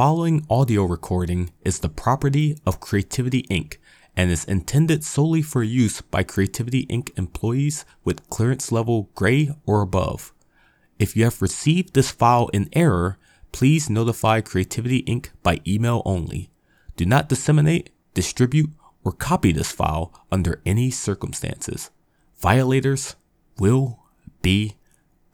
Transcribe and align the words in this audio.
following 0.00 0.46
audio 0.48 0.82
recording 0.84 1.52
is 1.62 1.80
the 1.80 1.88
property 1.90 2.56
of 2.64 2.80
Creativity 2.80 3.42
Inc. 3.50 3.76
and 4.16 4.30
is 4.30 4.46
intended 4.46 5.04
solely 5.04 5.42
for 5.42 5.62
use 5.62 6.00
by 6.00 6.22
Creativity 6.22 6.86
Inc. 6.86 7.10
employees 7.18 7.84
with 8.02 8.26
clearance 8.30 8.72
level 8.72 9.10
gray 9.14 9.50
or 9.66 9.82
above. 9.82 10.32
If 10.98 11.18
you 11.18 11.24
have 11.24 11.42
received 11.42 11.92
this 11.92 12.10
file 12.10 12.48
in 12.54 12.70
error, 12.72 13.18
please 13.52 13.90
notify 13.90 14.40
Creativity 14.40 15.02
Inc. 15.02 15.28
by 15.42 15.60
email 15.66 16.00
only. 16.06 16.48
Do 16.96 17.04
not 17.04 17.28
disseminate, 17.28 17.90
distribute, 18.14 18.70
or 19.04 19.12
copy 19.12 19.52
this 19.52 19.70
file 19.70 20.14
under 20.32 20.62
any 20.64 20.90
circumstances. 20.90 21.90
Violators 22.38 23.16
will 23.58 23.98
be 24.40 24.76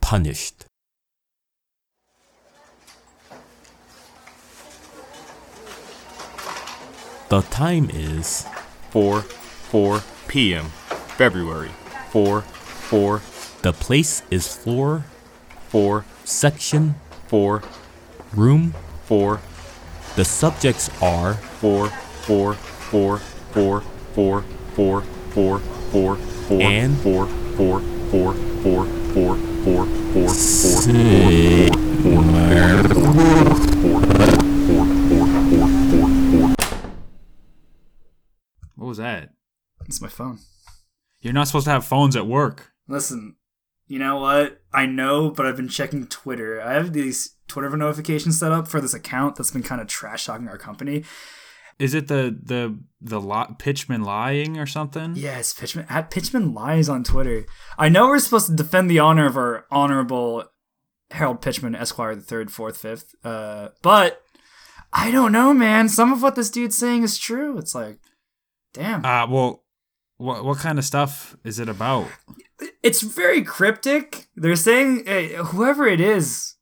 punished. 0.00 0.64
The 7.28 7.42
time 7.42 7.90
is 7.90 8.46
4 8.90 9.22
4 9.22 10.00
p.m. 10.28 10.66
February 11.18 11.72
4 12.10 12.42
4. 12.42 13.22
The 13.62 13.72
place 13.72 14.22
is 14.30 14.54
floor 14.54 15.06
4 15.70 16.04
section 16.24 16.94
4 17.26 17.64
room 18.32 18.74
4. 19.06 19.40
The 20.14 20.24
subjects 20.24 20.88
are 21.02 21.34
4 21.34 21.88
4 21.88 22.54
4 22.54 23.18
4 23.18 23.80
4 24.14 24.42
4 24.74 25.02
4 25.34 25.60
4 25.60 25.60
4 26.16 26.62
and 26.62 26.96
4 26.98 27.26
4 27.26 27.80
4 27.80 27.80
4 28.12 28.34
4 28.62 28.86
4 29.16 29.36
4 29.66 29.86
4 29.86 30.36
4 30.36 31.90
4 31.90 31.90
4 31.90 31.92
4 31.92 33.02
4 33.02 33.50
4 33.82 34.36
4 34.36 34.45
was 38.96 39.04
that? 39.04 39.30
It's 39.86 40.00
my 40.00 40.08
phone. 40.08 40.38
You're 41.20 41.34
not 41.34 41.46
supposed 41.46 41.66
to 41.66 41.70
have 41.70 41.84
phones 41.84 42.16
at 42.16 42.26
work. 42.26 42.72
Listen, 42.88 43.36
you 43.86 43.98
know 43.98 44.16
what? 44.16 44.60
I 44.72 44.86
know, 44.86 45.30
but 45.30 45.44
I've 45.44 45.56
been 45.56 45.68
checking 45.68 46.06
Twitter. 46.06 46.60
I 46.62 46.74
have 46.74 46.92
these 46.92 47.36
Twitter 47.46 47.74
notifications 47.76 48.38
set 48.38 48.52
up 48.52 48.68
for 48.68 48.80
this 48.80 48.94
account 48.94 49.36
that's 49.36 49.50
been 49.50 49.62
kind 49.62 49.80
of 49.80 49.86
trash 49.86 50.24
talking 50.24 50.48
our 50.48 50.58
company. 50.58 51.04
Is 51.78 51.92
it 51.92 52.08
the 52.08 52.34
the 52.42 52.78
the 53.02 53.20
li- 53.20 53.54
pitchman 53.58 54.02
lying 54.02 54.56
or 54.56 54.64
something? 54.64 55.14
Yes, 55.14 55.52
Pitchman 55.52 55.84
at 55.90 56.10
Pitchman 56.10 56.54
lies 56.54 56.88
on 56.88 57.04
Twitter. 57.04 57.44
I 57.76 57.90
know 57.90 58.08
we're 58.08 58.18
supposed 58.18 58.46
to 58.46 58.56
defend 58.56 58.88
the 58.90 58.98
honor 58.98 59.26
of 59.26 59.36
our 59.36 59.66
honorable 59.70 60.44
Harold 61.10 61.42
Pitchman, 61.42 61.78
Esquire, 61.78 62.14
the 62.14 62.22
third, 62.22 62.50
fourth, 62.50 62.78
fifth. 62.78 63.14
Uh, 63.22 63.68
but 63.82 64.22
I 64.90 65.10
don't 65.10 65.32
know, 65.32 65.52
man. 65.52 65.90
Some 65.90 66.14
of 66.14 66.22
what 66.22 66.34
this 66.34 66.50
dude's 66.50 66.78
saying 66.78 67.02
is 67.02 67.18
true. 67.18 67.58
It's 67.58 67.74
like, 67.74 67.98
damn. 68.76 69.04
Uh 69.04 69.26
well, 69.26 69.64
what 70.18 70.44
what 70.44 70.58
kind 70.58 70.78
of 70.78 70.84
stuff 70.84 71.36
is 71.44 71.58
it 71.58 71.68
about? 71.68 72.06
it's 72.82 73.02
very 73.02 73.42
cryptic. 73.42 74.28
They're 74.36 74.56
saying 74.56 75.06
uh, 75.08 75.44
whoever 75.44 75.86
it 75.86 76.00
is, 76.00 76.54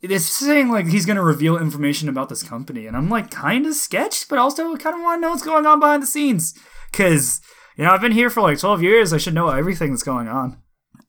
it's 0.00 0.24
saying 0.26 0.70
like 0.70 0.86
he's 0.88 1.06
gonna 1.06 1.22
reveal 1.24 1.56
information 1.58 2.08
about 2.08 2.28
this 2.28 2.42
company, 2.42 2.86
and 2.86 2.96
I'm 2.96 3.08
like 3.08 3.30
kind 3.30 3.66
of 3.66 3.74
sketched, 3.74 4.28
but 4.28 4.38
also 4.38 4.76
kind 4.76 4.94
of 4.96 5.02
want 5.02 5.18
to 5.18 5.20
know 5.22 5.30
what's 5.30 5.42
going 5.42 5.66
on 5.66 5.80
behind 5.80 6.02
the 6.02 6.06
scenes, 6.06 6.54
because 6.92 7.40
you 7.76 7.84
know 7.84 7.90
I've 7.90 8.00
been 8.00 8.12
here 8.12 8.30
for 8.30 8.42
like 8.42 8.58
12 8.58 8.82
years. 8.82 9.12
I 9.12 9.18
should 9.18 9.34
know 9.34 9.48
everything 9.48 9.90
that's 9.90 10.02
going 10.04 10.28
on. 10.28 10.62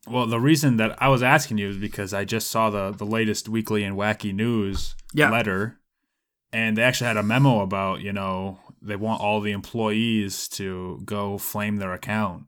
Well, 0.08 0.26
the 0.26 0.40
reason 0.40 0.76
that 0.78 1.00
I 1.00 1.08
was 1.08 1.22
asking 1.22 1.58
you 1.58 1.68
is 1.68 1.76
because 1.76 2.12
I 2.12 2.24
just 2.24 2.50
saw 2.50 2.68
the 2.70 2.90
the 2.90 3.06
latest 3.06 3.48
weekly 3.48 3.84
and 3.84 3.96
wacky 3.96 4.34
news 4.34 4.96
Yeah. 5.14 5.30
letter, 5.30 5.78
and 6.52 6.76
they 6.76 6.82
actually 6.82 7.06
had 7.08 7.16
a 7.16 7.22
memo 7.22 7.60
about 7.60 8.00
you 8.00 8.12
know 8.12 8.58
they 8.82 8.96
want 8.96 9.20
all 9.20 9.40
the 9.40 9.52
employees 9.52 10.48
to 10.48 11.00
go 11.04 11.38
flame 11.38 11.76
their 11.76 11.92
account. 11.92 12.44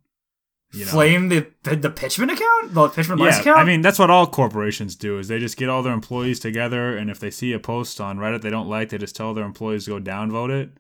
You 0.73 0.87
know? 0.87 0.91
Flame 0.93 1.29
the 1.29 1.47
the 1.63 1.91
Pitchman 1.91 2.33
account, 2.33 2.73
the 2.73 2.89
Pitchman 2.89 3.19
Yeah, 3.19 3.39
account. 3.39 3.59
I 3.59 3.65
mean 3.65 3.83
that's 3.83 3.99
what 3.99 4.09
all 4.09 4.27
corporations 4.27 4.97
do 4.97 5.19
is 5.19 5.29
they 5.29 5.39
just 5.39 5.59
get 5.59 5.69
all 5.69 5.83
their 5.83 5.93
employees 5.93 6.41
together, 6.41 6.97
and 6.97 7.11
if 7.11 7.21
they 7.21 7.31
see 7.31 7.53
a 7.53 7.59
post 7.59 8.01
on 8.01 8.17
Reddit 8.19 8.41
they 8.41 8.49
don't 8.51 8.69
like, 8.69 8.89
they 8.89 8.97
just 8.99 9.15
tell 9.15 9.35
their 9.35 9.45
employees 9.45 9.85
to 9.85 9.99
go 10.01 10.11
downvote 10.11 10.51
it. 10.51 10.71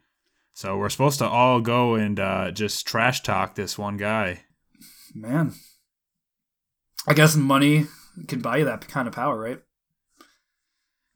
So 0.55 0.79
we're 0.79 0.89
supposed 0.89 1.19
to 1.19 1.29
all 1.29 1.61
go 1.61 1.95
and 1.95 2.19
uh, 2.19 2.51
just 2.53 2.87
trash 2.87 3.23
talk 3.23 3.55
this 3.55 3.77
one 3.79 3.97
guy. 3.99 4.45
man, 5.15 5.53
I 7.07 7.13
guess 7.13 7.37
money 7.37 7.87
can 8.29 8.41
buy 8.41 8.59
you 8.59 8.65
that 8.65 8.89
kind 8.89 9.07
of 9.09 9.15
power, 9.15 9.39
right? 9.39 9.61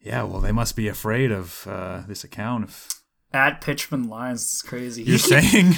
Yeah, 0.01 0.23
well 0.25 0.41
they 0.41 0.53
must 0.53 0.77
be 0.77 0.89
afraid 0.89 1.33
of 1.33 1.67
uh, 1.67 2.03
this 2.07 2.25
account. 2.25 2.65
If 2.65 2.89
At 3.37 3.61
Pitchman 3.61 4.09
Lies, 4.09 4.43
it's 4.43 4.63
crazy. 4.63 5.03
you're 5.03 5.19
saying, 5.37 5.75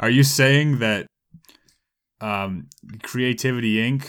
are 0.00 0.10
you 0.10 0.22
saying 0.24 0.78
that 0.78 1.06
um, 2.20 2.68
Creativity 3.02 3.76
Inc. 3.76 4.08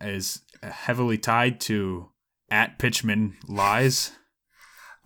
is 0.00 0.42
heavily 0.62 1.18
tied 1.18 1.58
to 1.62 2.10
at 2.50 2.78
Pitchman 2.78 3.32
lies? 3.48 4.12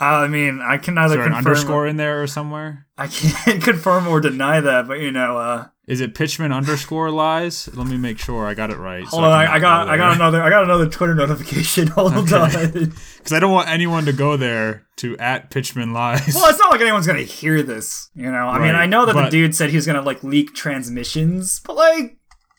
I 0.01 0.27
mean, 0.27 0.61
I 0.61 0.77
can 0.79 0.95
Is 0.95 0.97
neither 0.97 1.15
there 1.17 1.27
an 1.27 1.33
confirm. 1.33 1.53
underscore 1.53 1.87
in 1.87 1.97
there 1.97 2.21
or 2.23 2.27
somewhere? 2.27 2.87
I 2.99 3.07
can't 3.07 3.63
confirm 3.63 4.09
or 4.09 4.21
deny 4.21 4.61
that, 4.61 4.89
but 4.89 4.99
you 4.99 5.13
know, 5.13 5.39
uh, 5.39 5.67
Is 5.87 6.01
it 6.01 6.15
Pitchman 6.15 6.51
underscore 6.55 7.11
lies? 7.11 7.69
Let 7.75 7.87
me 7.87 7.99
make 7.99 8.19
sure 8.19 8.47
I 8.47 8.55
got 8.55 8.71
it 8.71 8.79
right. 8.79 9.05
hold 9.05 9.23
on, 9.25 9.31
I, 9.33 9.55
I 9.55 9.59
got, 9.59 9.87
I 9.89 9.99
got 9.99 10.15
another, 10.17 10.43
I 10.43 10.49
got 10.49 10.65
another 10.65 10.89
Twitter 10.89 11.15
notification. 11.15 11.87
Hold 11.95 12.15
on. 12.33 12.51
because 12.73 13.33
I 13.33 13.39
don't 13.39 13.53
want 13.53 13.69
anyone 13.69 14.07
to 14.07 14.15
go 14.15 14.39
there 14.39 14.87
to 14.97 15.19
at 15.19 15.51
Pitchman 15.51 15.93
lies. 15.93 16.35
well, 16.35 16.49
it's 16.49 16.59
not 16.59 16.71
like 16.71 16.81
anyone's 16.81 17.07
gonna 17.07 17.21
hear 17.21 17.63
this, 17.63 18.09
you 18.15 18.31
know. 18.33 18.49
I 18.49 18.59
mean, 18.61 18.75
I 18.75 18.87
know 18.87 19.05
that 19.05 19.15
but- 19.15 19.25
the 19.27 19.31
dude 19.31 19.55
said 19.55 19.69
he 19.69 19.77
was 19.77 19.85
gonna 19.85 20.01
like 20.01 20.25
leak 20.25 20.55
transmissions, 20.55 21.61
but 21.67 21.77
like, 21.77 22.17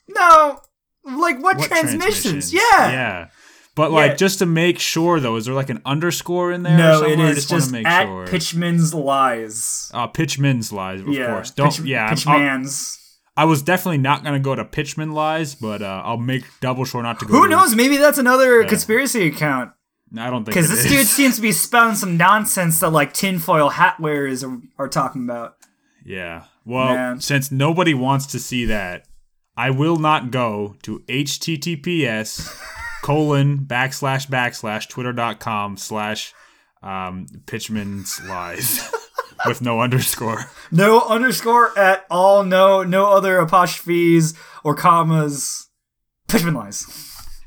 no, 0.08 0.60
like 1.04 1.42
what, 1.42 1.56
What 1.56 1.68
transmissions? 1.68 2.54
Yeah. 2.54 2.60
yeah. 2.72 3.28
But 3.74 3.90
like, 3.90 4.12
Yeah. 4.12 4.16
just 4.16 4.38
to 4.38 4.46
make 4.46 4.78
sure 4.78 5.18
though, 5.20 5.34
is 5.36 5.46
there 5.46 5.54
like 5.54 5.68
an 5.68 5.82
underscore 5.84 6.52
in 6.52 6.62
there? 6.62 6.74
or 6.74 6.78
No, 6.78 6.92
it 7.02 7.08
somewhere? 7.10 7.26
I 7.26 7.34
just, 7.34 7.50
just 7.50 7.66
to 7.66 7.72
make 7.72 7.86
at 7.86 8.04
sure. 8.06 8.26
Pitchman's 8.26 8.94
lies. 8.94 9.90
uh, 9.92 10.06
Pitchman's 10.08 10.72
lies, 10.72 11.00
of 11.00 11.08
yeah, 11.08 11.26
course. 11.26 11.50
Don't. 11.50 11.74
Pitch, 11.76 11.80
yeah, 11.84 12.08
Pitchman's. 12.10 12.98
I 13.36 13.44
was 13.44 13.60
definitely 13.62 13.98
not 13.98 14.24
gonna 14.24 14.40
go 14.40 14.54
to 14.54 14.64
Pitchman 14.64 15.12
lies, 15.12 15.54
but 15.54 15.82
uh, 15.82 16.02
I'll 16.04 16.16
make 16.16 16.44
double 16.60 16.84
sure 16.84 17.02
not 17.02 17.18
to 17.20 17.26
go. 17.26 17.32
Who 17.32 17.44
to- 17.44 17.50
knows? 17.50 17.74
Maybe 17.74 17.96
that's 17.98 18.18
another 18.18 18.62
Yeah. 18.62 18.68
conspiracy 18.68 19.26
account. 19.26 19.72
I 20.16 20.30
don't 20.30 20.44
think 20.44 20.54
Because 20.54 20.70
this 20.70 20.84
is. 20.84 20.90
dude 20.90 21.06
seems 21.06 21.36
to 21.36 21.42
be 21.42 21.52
spouting 21.52 21.96
some 21.96 22.16
nonsense 22.16 22.80
that 22.80 22.90
like 22.90 23.12
tinfoil 23.12 23.70
hat 23.70 23.98
wearers 24.00 24.42
are, 24.44 24.58
are 24.78 24.88
talking 24.88 25.24
about. 25.24 25.56
Yeah. 26.04 26.44
Well, 26.64 26.94
Man. 26.94 27.20
since 27.20 27.50
nobody 27.50 27.92
wants 27.92 28.26
to 28.26 28.38
see 28.38 28.64
that, 28.66 29.06
I 29.56 29.70
will 29.70 29.96
not 29.96 30.30
go 30.30 30.76
to 30.82 31.00
https 31.00 32.56
colon 33.02 33.58
backslash 33.66 34.26
backslash 34.28 34.88
twitter.com 34.88 35.76
slash 35.76 36.32
um, 36.82 37.26
Pitchman's 37.46 38.20
lies 38.26 38.88
with 39.48 39.62
no 39.62 39.80
underscore. 39.80 40.46
No 40.72 41.00
underscore 41.02 41.78
at 41.78 42.04
all. 42.10 42.42
No, 42.42 42.82
no 42.82 43.06
other 43.12 43.38
apostrophes 43.38 44.34
or 44.64 44.74
commas. 44.74 45.68
Pitchman 46.28 46.54
lies. 46.56 46.84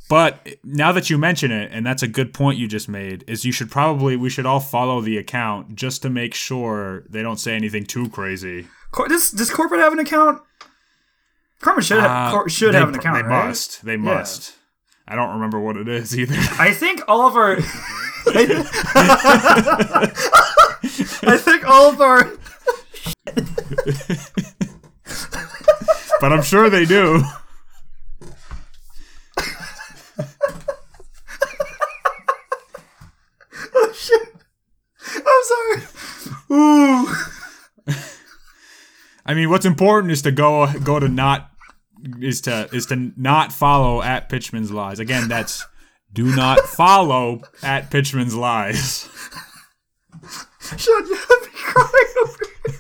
But 0.10 0.48
now 0.64 0.92
that 0.94 1.10
you 1.10 1.18
mention 1.18 1.52
it, 1.52 1.70
and 1.74 1.86
that's 1.86 2.02
a 2.02 2.08
good 2.08 2.34
point 2.34 2.58
you 2.58 2.68
just 2.68 2.88
made, 2.90 3.24
is 3.28 3.44
you 3.46 3.52
should 3.52 3.70
probably 3.70 4.16
we 4.16 4.30
should 4.30 4.46
all 4.46 4.60
follow 4.62 5.02
the 5.02 5.18
account 5.18 5.76
just 5.76 6.02
to 6.04 6.10
make 6.10 6.34
sure 6.34 7.04
they 7.10 7.22
don't 7.22 7.40
say 7.40 7.54
anything 7.56 7.86
too 7.86 8.10
crazy. 8.10 8.68
Cor- 8.92 9.08
does 9.10 9.32
does 9.32 9.52
corporate 9.52 9.82
have 9.82 9.94
an 9.94 10.00
account? 10.00 10.42
Corporate 11.62 11.86
should 11.86 12.00
have, 12.00 12.10
Uh, 12.10 12.32
cor- 12.32 12.50
should 12.50 12.74
have 12.74 12.90
an 12.90 12.96
account. 12.96 13.18
They 13.24 13.30
right? 13.30 13.48
must. 13.48 13.84
They 13.86 13.98
must. 13.98 14.56
I 15.08 15.16
don't 15.16 15.34
remember 15.34 15.60
what 15.60 15.76
it 15.76 15.88
is 15.90 16.18
either. 16.18 16.36
I 16.58 16.72
think 16.72 17.02
all 17.08 17.28
of 17.28 17.36
our. 17.36 17.58
I 21.22 21.38
think 21.38 21.66
all 21.68 21.90
of 21.92 22.02
our. 22.02 22.32
but 26.22 26.34
I'm 26.34 26.44
sure 26.44 26.70
they 26.70 26.86
do. 26.86 27.24
Oh 33.76 33.94
shit! 33.94 34.36
I'm 35.16 35.44
sorry. 35.44 35.82
Ooh. 36.52 37.08
I 39.26 39.34
mean, 39.34 39.50
what's 39.50 39.66
important 39.66 40.12
is 40.12 40.22
to 40.24 40.32
go 40.32 40.72
go 40.80 41.00
to 41.00 41.08
not 41.08 41.52
is 42.20 42.42
to 42.42 42.70
is 42.74 42.86
to 42.88 43.12
not 43.16 43.54
follow 43.54 44.02
at 44.02 44.30
Pitchman's 44.30 44.72
lies. 44.72 45.00
Again, 45.00 45.28
that's 45.28 45.66
do 46.14 46.36
not 46.36 46.60
follow 46.60 47.42
at 47.64 47.92
Pitchman's 47.92 48.36
Lies. 48.36 49.10
Sean, 50.78 51.08
you 51.08 51.16
have 51.16 51.42
me 51.42 51.50
crying 51.54 52.14
over 52.24 52.38
here. 52.66 52.76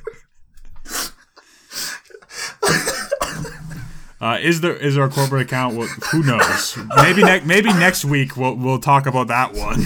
Uh, 4.21 4.37
is 4.41 4.59
there 4.59 4.75
is 4.75 4.95
there 4.95 5.05
a 5.05 5.09
corporate 5.09 5.43
account? 5.43 5.77
Well, 5.77 5.87
who 6.11 6.23
knows? 6.23 6.77
Maybe 6.97 7.23
ne- 7.23 7.39
maybe 7.41 7.69
next 7.69 8.03
week 8.03 8.35
we'll 8.35 8.55
we'll 8.55 8.79
talk 8.79 9.05
about 9.05 9.27
that 9.27 9.53
one. 9.53 9.85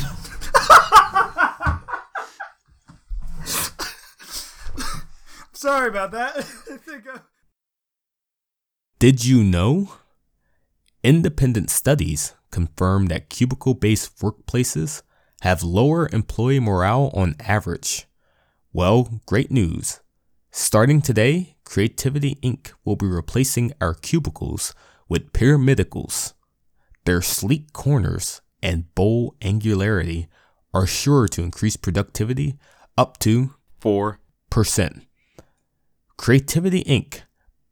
Sorry 5.54 5.88
about 5.88 6.12
that. 6.12 6.46
Did 9.00 9.24
you 9.24 9.44
know? 9.44 9.94
Independent 11.04 11.70
studies 11.70 12.34
confirm 12.54 13.08
that 13.08 13.30
cubicle 13.30 13.74
based 13.74 14.20
workplaces 14.20 15.02
have 15.42 15.64
lower 15.64 16.08
employee 16.14 16.60
morale 16.60 17.12
on 17.14 17.36
average. 17.40 18.06
Well, 18.72 19.22
great 19.26 19.52
news. 19.52 20.00
Starting 20.52 21.02
today, 21.02 21.58
Creativity 21.66 22.36
Inc. 22.44 22.72
will 22.86 22.96
be 22.96 23.08
replacing 23.08 23.74
our 23.82 23.96
cubicles 23.96 24.74
with 25.10 25.34
pyramidicals. 25.34 26.34
Their 27.06 27.22
sleek 27.22 27.74
corners 27.74 28.42
and 28.62 28.94
bold 28.96 29.36
angularity 29.42 30.28
are 30.74 30.88
sure 30.88 31.28
to 31.30 31.42
increase 31.42 31.76
productivity 31.76 32.58
up 32.98 33.18
to 33.20 33.56
four, 33.82 34.20
percent. 34.50 35.06
Creativity 36.18 36.84
Inc. 36.84 37.22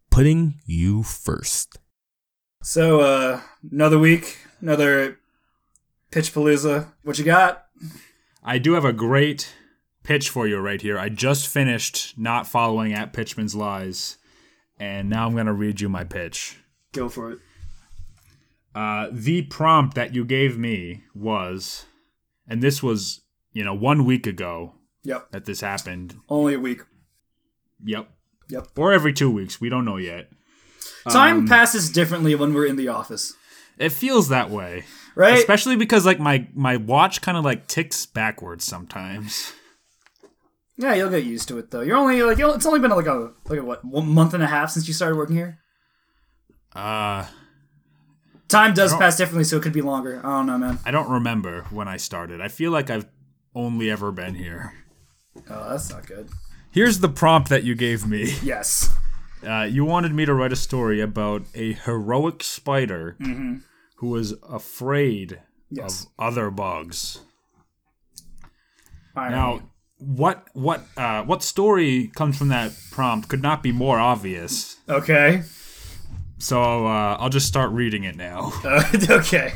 putting 0.09 0.59
you 0.65 1.03
first. 1.03 1.77
So, 2.63 2.99
uh, 2.99 3.41
another 3.71 3.97
week, 3.97 4.37
another 4.61 5.17
pitch 6.11 6.33
palooza. 6.33 6.87
What 7.03 7.17
you 7.19 7.25
got? 7.25 7.65
I 8.43 8.57
do 8.57 8.73
have 8.73 8.85
a 8.85 8.93
great 8.93 9.53
pitch 10.03 10.29
for 10.29 10.47
you 10.47 10.57
right 10.59 10.81
here. 10.81 10.97
I 10.97 11.09
just 11.09 11.47
finished 11.47 12.17
not 12.17 12.47
following 12.47 12.93
at 12.93 13.13
Pitchman's 13.13 13.55
Lies, 13.55 14.17
and 14.79 15.09
now 15.09 15.27
I'm 15.27 15.33
going 15.33 15.45
to 15.45 15.53
read 15.53 15.81
you 15.81 15.89
my 15.89 16.03
pitch. 16.03 16.57
Go 16.93 17.07
for 17.09 17.31
it. 17.31 17.39
Uh, 18.73 19.07
the 19.11 19.43
prompt 19.43 19.95
that 19.95 20.15
you 20.15 20.23
gave 20.25 20.57
me 20.57 21.03
was, 21.13 21.85
and 22.47 22.61
this 22.63 22.81
was, 22.81 23.21
you 23.51 23.63
know, 23.63 23.73
one 23.73 24.05
week 24.05 24.25
ago 24.25 24.73
Yep. 25.03 25.31
that 25.31 25.45
this 25.45 25.61
happened. 25.61 26.15
Only 26.29 26.53
a 26.53 26.59
week. 26.59 26.81
Yep. 27.83 28.09
Yep. 28.49 28.67
Or 28.77 28.93
every 28.93 29.13
two 29.13 29.29
weeks. 29.31 29.59
We 29.59 29.69
don't 29.69 29.85
know 29.85 29.97
yet. 29.97 30.29
Time 31.09 31.39
Um, 31.39 31.47
passes 31.47 31.89
differently 31.89 32.33
when 32.35 32.53
we're 32.53 32.65
in 32.65 32.75
the 32.75 32.87
office, 32.87 33.33
It 33.77 33.89
feels 33.89 34.29
that 34.29 34.49
way. 34.49 34.83
right? 35.15 35.37
Especially 35.37 35.75
because 35.75 36.05
like 36.05 36.19
my 36.19 36.47
my 36.53 36.77
watch 36.77 37.21
kind 37.21 37.37
of 37.37 37.43
like 37.43 37.67
ticks 37.67 38.05
backwards 38.05 38.63
sometimes. 38.65 39.53
yeah, 40.77 40.93
you'll 40.93 41.09
get 41.09 41.23
used 41.23 41.47
to 41.49 41.57
it 41.57 41.71
though. 41.71 41.81
You're 41.81 41.97
only 41.97 42.21
like 42.23 42.39
it's 42.39 42.65
only 42.65 42.79
been 42.79 42.91
like 42.91 43.07
a 43.07 43.31
like 43.45 43.59
a 43.59 43.63
what 43.63 43.83
one 43.83 44.07
month 44.07 44.33
and 44.33 44.43
a 44.43 44.47
half 44.47 44.69
since 44.71 44.87
you 44.87 44.93
started 44.93 45.15
working 45.17 45.35
here. 45.35 45.59
Uh 46.75 47.25
Time 48.47 48.73
does 48.73 48.93
pass 48.95 49.15
differently, 49.15 49.45
so 49.45 49.55
it 49.55 49.63
could 49.63 49.71
be 49.71 49.81
longer. 49.81 50.19
I 50.25 50.29
don't 50.29 50.45
know, 50.45 50.57
man. 50.57 50.77
I 50.85 50.91
don't 50.91 51.09
remember 51.09 51.63
when 51.69 51.87
I 51.87 51.95
started. 51.95 52.41
I 52.41 52.49
feel 52.49 52.69
like 52.71 52.89
I've 52.89 53.05
only 53.55 53.89
ever 53.89 54.11
been 54.11 54.35
here. 54.35 54.73
Oh, 55.49 55.69
that's 55.69 55.89
not 55.89 56.05
good. 56.05 56.27
Here's 56.69 56.99
the 56.99 57.07
prompt 57.07 57.47
that 57.49 57.63
you 57.63 57.75
gave 57.75 58.05
me. 58.05 58.33
Yes. 58.43 58.93
Uh, 59.45 59.63
you 59.63 59.83
wanted 59.85 60.13
me 60.13 60.25
to 60.25 60.33
write 60.33 60.51
a 60.51 60.55
story 60.55 61.01
about 61.01 61.43
a 61.55 61.73
heroic 61.73 62.43
spider 62.43 63.17
who 63.97 64.07
was 64.07 64.33
afraid 64.47 65.39
Yes. 65.69 66.03
of 66.03 66.09
other 66.19 66.51
bugs. 66.51 67.21
Now, 69.15 69.61
what 69.97 70.47
what 70.53 70.85
uh, 70.97 71.23
what 71.23 71.43
story 71.43 72.07
comes 72.15 72.37
from 72.37 72.47
that 72.49 72.71
prompt 72.91 73.27
could 73.29 73.41
not 73.41 73.61
be 73.63 73.71
more 73.71 73.99
obvious. 73.99 74.77
okay. 74.89 75.43
So 76.39 76.87
uh, 76.87 77.17
I'll 77.19 77.29
just 77.29 77.47
start 77.47 77.71
reading 77.71 78.03
it 78.03 78.15
now. 78.15 78.51
Uh, 78.65 78.83
okay. 79.09 79.53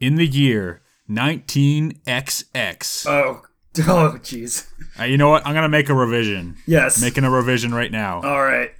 In 0.00 0.14
the 0.16 0.26
year 0.26 0.82
19XX, 1.10 3.06
Oh. 3.08 3.42
Oh, 3.88 4.16
jeez. 4.22 4.66
uh, 5.00 5.04
you 5.04 5.16
know 5.18 5.28
what? 5.30 5.46
I'm 5.46 5.54
gonna 5.54 5.68
make 5.68 5.88
a 5.88 5.94
revision. 5.94 6.56
Yes. 6.66 7.00
Making 7.00 7.24
a 7.24 7.30
revision 7.30 7.74
right 7.74 7.90
now. 7.90 8.22
All 8.22 8.42
right. 8.42 8.70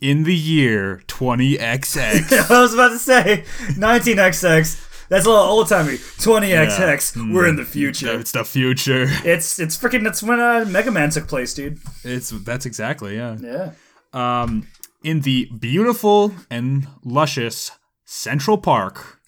In 0.00 0.24
the 0.24 0.34
year 0.34 1.02
20XX. 1.08 2.50
I 2.50 2.60
was 2.60 2.74
about 2.74 2.88
to 2.90 2.98
say 2.98 3.44
19XX. 3.74 4.88
That's 5.08 5.26
a 5.26 5.28
little 5.28 5.44
old 5.44 5.68
timey. 5.68 5.94
20XX. 5.96 7.32
We're 7.34 7.46
in 7.48 7.56
the 7.56 7.64
future. 7.64 8.18
it's 8.18 8.32
the 8.32 8.44
future. 8.44 9.06
It's 9.24 9.58
it's 9.58 9.76
freaking. 9.76 10.04
That's 10.04 10.22
when 10.22 10.40
uh, 10.40 10.64
Mega 10.68 10.90
Man 10.90 11.10
took 11.10 11.28
place, 11.28 11.52
dude. 11.54 11.78
It's 12.04 12.30
that's 12.30 12.64
exactly 12.66 13.16
yeah. 13.16 13.36
Yeah. 13.40 13.72
Um, 14.12 14.66
in 15.02 15.20
the 15.20 15.50
beautiful 15.58 16.32
and 16.50 16.86
luscious 17.04 17.72
Central 18.04 18.56
Park, 18.58 19.18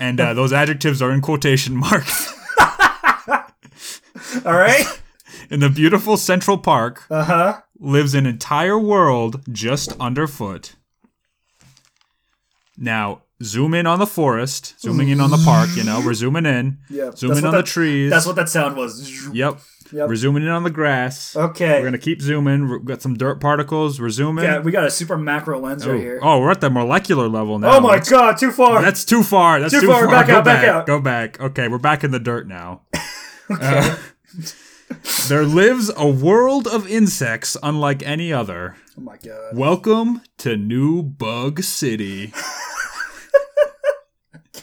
and 0.00 0.18
uh, 0.20 0.34
those 0.34 0.52
adjectives 0.52 1.00
are 1.02 1.12
in 1.12 1.20
quotation 1.20 1.76
marks. 1.76 2.32
All 4.46 4.52
right. 4.54 4.84
In 5.50 5.60
the 5.60 5.68
beautiful 5.70 6.16
Central 6.16 6.56
Park 6.58 7.04
Uh 7.10 7.24
huh. 7.24 7.60
lives 7.78 8.14
an 8.14 8.26
entire 8.26 8.78
world 8.78 9.42
just 9.52 9.92
underfoot. 10.00 10.74
Now, 12.76 13.22
zoom 13.42 13.74
in 13.74 13.86
on 13.86 13.98
the 13.98 14.06
forest, 14.06 14.74
zooming 14.80 15.08
in 15.08 15.20
on 15.20 15.30
the 15.30 15.42
park, 15.44 15.68
you 15.76 15.84
know, 15.84 16.02
we're 16.04 16.14
zooming 16.14 16.46
in. 16.46 16.78
Yeah. 16.90 17.10
Zoom 17.12 17.30
that's 17.30 17.38
in 17.40 17.44
what 17.44 17.54
on 17.54 17.60
the 17.60 17.62
trees. 17.62 18.10
That's 18.10 18.26
what 18.26 18.36
that 18.36 18.48
sound 18.48 18.76
was. 18.76 19.28
Yep. 19.32 19.58
Yep. 19.92 20.08
We're 20.08 20.16
zooming 20.16 20.42
in 20.44 20.48
on 20.48 20.64
the 20.64 20.70
grass. 20.70 21.36
Okay. 21.36 21.78
We're 21.78 21.84
gonna 21.84 21.98
keep 21.98 22.20
zooming. 22.20 22.68
We've 22.68 22.84
got 22.84 23.02
some 23.02 23.14
dirt 23.16 23.40
particles. 23.40 24.00
We're 24.00 24.08
zooming. 24.10 24.44
Yeah, 24.44 24.58
we 24.60 24.72
got 24.72 24.84
a 24.84 24.90
super 24.90 25.16
macro 25.16 25.60
lens 25.60 25.86
oh. 25.86 25.92
right 25.92 26.00
here. 26.00 26.20
oh, 26.22 26.40
we're 26.40 26.50
at 26.50 26.60
the 26.60 26.70
molecular 26.70 27.28
level 27.28 27.58
now. 27.58 27.76
Oh 27.76 27.80
my 27.80 27.90
Let's- 27.90 28.10
god, 28.10 28.38
too 28.38 28.50
far. 28.50 28.82
That's 28.82 29.04
too 29.04 29.22
far. 29.22 29.60
That's 29.60 29.72
Too 29.72 29.82
too, 29.82 29.86
far. 29.88 30.04
far. 30.04 30.10
Back 30.10 30.26
Go 30.28 30.36
out, 30.38 30.44
back 30.44 30.62
back. 30.62 30.68
out. 30.70 30.86
Go 30.86 31.00
back. 31.00 31.40
Okay, 31.40 31.68
we're 31.68 31.78
back 31.78 32.02
in 32.02 32.10
the 32.12 32.18
dirt 32.20 32.48
now. 32.48 32.82
Uh, 33.50 33.96
there 35.28 35.44
lives 35.44 35.90
a 35.96 36.06
world 36.08 36.66
of 36.66 36.86
insects 36.88 37.56
unlike 37.62 38.02
any 38.02 38.32
other. 38.32 38.76
oh 38.98 39.00
my 39.02 39.16
god. 39.16 39.56
Welcome 39.56 40.22
to 40.38 40.56
New 40.56 41.02
Bug 41.02 41.62
City. 41.62 42.32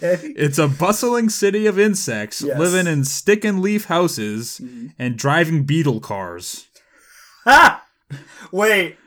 Okay. 0.03 0.33
It's 0.35 0.57
a 0.57 0.68
bustling 0.68 1.29
city 1.29 1.68
of 1.68 1.77
insects 1.77 2.41
Yes. 2.41 2.51
Mm-hmm. 2.51 2.59
living 2.59 2.88
in 2.91 3.03
stick 3.05 3.46
and 3.46 3.62
leaf 3.62 3.86
houses 3.86 4.60
and 4.98 5.15
driving 5.17 5.63
beetle 5.63 6.00
cars. 6.00 6.67
Ah! 7.46 7.84
Wait. 8.51 8.98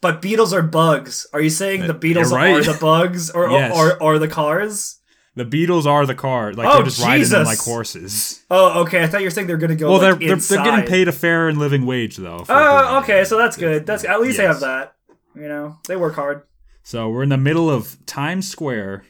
But 0.00 0.22
beetles 0.22 0.52
are 0.52 0.62
bugs. 0.62 1.26
Are 1.32 1.40
you 1.40 1.50
saying 1.50 1.88
the 1.88 1.94
beetles 1.94 2.32
right. 2.32 2.52
are 2.54 2.62
the 2.62 2.78
bugs 2.78 3.30
or, 3.30 3.50
Yes. 3.50 3.76
or, 3.76 4.00
or, 4.00 4.18
the 4.20 4.28
cars? 4.28 4.97
The 5.38 5.44
Beatles 5.44 5.86
are 5.86 6.04
the 6.06 6.14
car. 6.14 6.52
Like 6.52 6.66
Oh, 6.68 6.74
they're 6.76 6.84
just 6.84 7.02
riding 7.02 7.28
them 7.28 7.44
like 7.44 7.58
horses. 7.58 8.44
Oh, 8.50 8.82
okay. 8.82 9.02
I 9.02 9.06
thought 9.06 9.20
you 9.20 9.26
were 9.26 9.30
saying 9.30 9.46
they're 9.46 9.56
gonna 9.56 9.76
go. 9.76 9.90
Well, 9.90 10.00
like, 10.00 10.18
they're, 10.20 10.28
they're 10.28 10.36
they're 10.36 10.64
getting 10.64 10.86
paid 10.86 11.08
a 11.08 11.12
fair 11.12 11.48
and 11.48 11.58
living 11.58 11.86
wage 11.86 12.16
though. 12.16 12.44
Oh, 12.48 12.98
okay. 13.02 13.24
So 13.24 13.38
that's 13.38 13.56
good. 13.56 13.86
That's 13.86 14.04
at 14.04 14.20
least 14.20 14.38
they 14.38 14.44
have 14.44 14.60
that. 14.60 14.94
You 15.34 15.48
know, 15.48 15.76
they 15.86 15.96
work 15.96 16.14
hard. 16.14 16.42
So 16.82 17.08
we're 17.10 17.22
in 17.22 17.28
the 17.28 17.36
middle 17.36 17.70
of 17.70 17.96
Times 18.06 18.48
Square. 18.48 19.04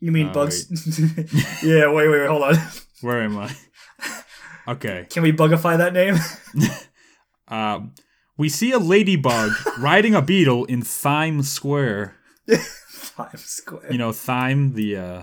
You 0.00 0.12
mean 0.12 0.28
Uh, 0.28 0.32
bugs? 0.32 0.66
yeah. 1.64 1.90
Wait, 1.90 2.08
wait, 2.08 2.20
wait. 2.20 2.26
Hold 2.28 2.42
on. 2.42 2.54
Where 3.00 3.22
am 3.22 3.38
I? 3.38 3.54
Okay. 4.68 5.06
Can 5.10 5.22
we 5.22 5.32
bugify 5.32 5.78
that 5.78 5.92
name? 5.94 6.16
Um, 7.48 7.94
we 8.36 8.48
see 8.48 8.70
a 8.72 8.78
ladybug 8.78 9.52
riding 9.78 10.14
a 10.14 10.22
beetle 10.22 10.66
in 10.66 10.82
Thyme 10.82 11.42
Square. 11.42 12.14
Times 12.46 13.44
Square. 13.44 13.90
You 13.90 13.98
know, 13.98 14.12
thyme, 14.12 14.74
the 14.74 14.96
uh, 14.96 15.22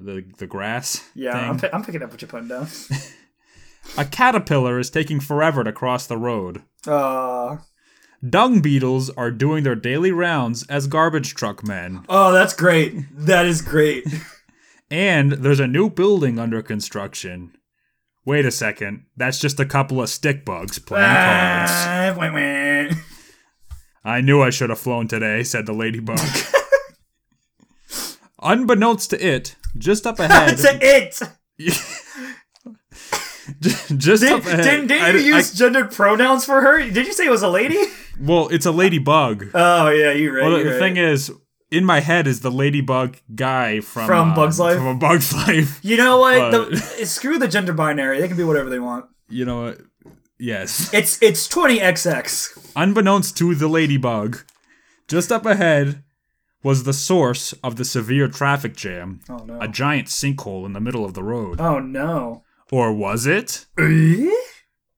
the 0.00 0.24
the 0.38 0.46
grass. 0.46 1.08
yeah. 1.14 1.50
I'm, 1.50 1.58
pi- 1.58 1.70
I'm 1.72 1.84
picking 1.84 2.02
up 2.02 2.10
what 2.10 2.20
you're 2.22 2.28
putting 2.28 2.48
down. 2.48 2.68
a 3.98 4.04
caterpillar 4.04 4.78
is 4.78 4.90
taking 4.90 5.20
forever 5.20 5.64
to 5.64 5.72
cross 5.72 6.06
the 6.06 6.16
road. 6.18 6.62
Uh, 6.86 7.56
Dung 8.28 8.60
beetles 8.60 9.10
are 9.10 9.30
doing 9.32 9.64
their 9.64 9.74
daily 9.74 10.12
rounds 10.12 10.64
as 10.68 10.86
garbage 10.86 11.34
truck 11.34 11.66
men. 11.66 12.04
oh, 12.08 12.30
that's 12.32 12.54
great. 12.54 12.94
That 13.12 13.46
is 13.46 13.62
great. 13.62 14.06
And 14.90 15.32
there's 15.32 15.58
a 15.58 15.66
new 15.66 15.88
building 15.88 16.38
under 16.38 16.60
construction. 16.60 17.56
Wait 18.26 18.44
a 18.44 18.50
second, 18.50 19.06
that's 19.16 19.38
just 19.38 19.58
a 19.58 19.64
couple 19.64 20.02
of 20.02 20.10
stick 20.10 20.44
bugs 20.44 20.78
playing 20.78 21.06
cards. 21.06 21.70
Ah, 21.74 22.14
wah, 22.14 22.30
wah. 22.30 22.94
I 24.04 24.20
knew 24.20 24.42
I 24.42 24.50
should 24.50 24.68
have 24.68 24.78
flown 24.78 25.08
today, 25.08 25.44
said 25.44 25.64
the 25.64 25.72
ladybug. 25.72 26.18
Unbeknownst 28.42 29.10
to 29.10 29.26
it, 29.26 29.56
just 29.78 30.06
up 30.06 30.18
ahead. 30.20 30.56
That's 30.58 30.64
it. 30.64 31.20
just 33.96 34.22
Did, 34.22 34.32
up 34.32 34.44
ahead. 34.46 34.62
didn't, 34.64 34.86
didn't 34.88 35.16
I- 35.16 35.18
you 35.18 35.34
I- 35.34 35.38
use 35.38 35.52
gendered 35.52 35.90
pronouns 35.92 36.44
for 36.44 36.60
her? 36.60 36.78
Did 36.82 37.06
you 37.06 37.12
say 37.12 37.26
it 37.26 37.30
was 37.30 37.42
a 37.42 37.48
lady? 37.48 37.78
well, 38.20 38.48
it's 38.48 38.66
a 38.66 38.72
ladybug. 38.72 39.48
Oh 39.54 39.88
yeah, 39.90 40.12
you're 40.12 40.34
right. 40.34 40.42
well, 40.42 40.52
the, 40.52 40.58
you're 40.58 40.64
the 40.74 40.80
right. 40.80 40.94
thing 40.94 40.96
is, 40.96 41.32
in 41.70 41.84
my 41.84 42.00
head 42.00 42.26
is 42.26 42.40
the 42.40 42.50
ladybug 42.50 43.16
guy 43.34 43.80
from 43.80 44.06
From 44.06 44.30
uh, 44.32 44.36
Bug's 44.36 44.60
Life? 44.60 44.76
From 44.76 44.86
a 44.88 44.94
Bug's 44.94 45.32
Life. 45.34 45.80
you 45.82 45.96
know 45.96 46.18
what? 46.18 46.50
The, 46.70 46.76
screw 47.06 47.38
the 47.38 47.48
gender 47.48 47.72
binary. 47.72 48.20
They 48.20 48.28
can 48.28 48.36
be 48.36 48.44
whatever 48.44 48.68
they 48.70 48.78
want. 48.78 49.06
You 49.28 49.44
know 49.44 49.62
what? 49.62 49.80
Yes. 50.38 50.92
It's 50.92 51.22
it's 51.22 51.46
20xx. 51.48 52.72
Unbeknownst 52.76 53.36
to 53.38 53.54
the 53.54 53.68
ladybug, 53.68 54.38
just 55.08 55.30
up 55.32 55.46
ahead 55.46 56.02
was 56.62 56.84
the 56.84 56.92
source 56.92 57.52
of 57.64 57.76
the 57.76 57.84
severe 57.84 58.28
traffic 58.28 58.76
jam. 58.76 59.20
Oh 59.28 59.38
no. 59.38 59.60
A 59.60 59.68
giant 59.68 60.08
sinkhole 60.08 60.64
in 60.66 60.72
the 60.72 60.80
middle 60.80 61.04
of 61.04 61.14
the 61.14 61.22
road. 61.22 61.60
Oh 61.60 61.78
no. 61.78 62.44
Or 62.70 62.92
was 62.92 63.26
it? 63.26 63.66
Eh? 63.78 64.30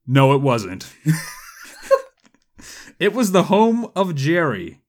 No, 0.06 0.34
it 0.34 0.40
wasn't. 0.40 0.92
It 2.98 3.12
was 3.12 3.32
the 3.32 3.44
home 3.44 3.90
of 3.96 4.14
Jerry, 4.14 4.80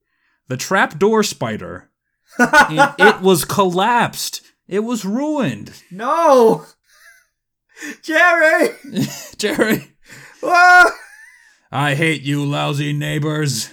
the 0.47 0.57
trapdoor 0.57 1.23
spider. 1.23 1.89
and 2.37 2.93
it 2.99 3.21
was 3.21 3.45
collapsed. 3.45 4.41
It 4.67 4.81
was 4.81 5.05
ruined. 5.05 5.81
No! 5.91 6.65
Jerry! 8.03 8.69
Jerry! 9.37 9.95
I 10.43 11.95
hate 11.95 12.21
you 12.21 12.45
lousy 12.45 12.93
neighbors. 12.93 13.69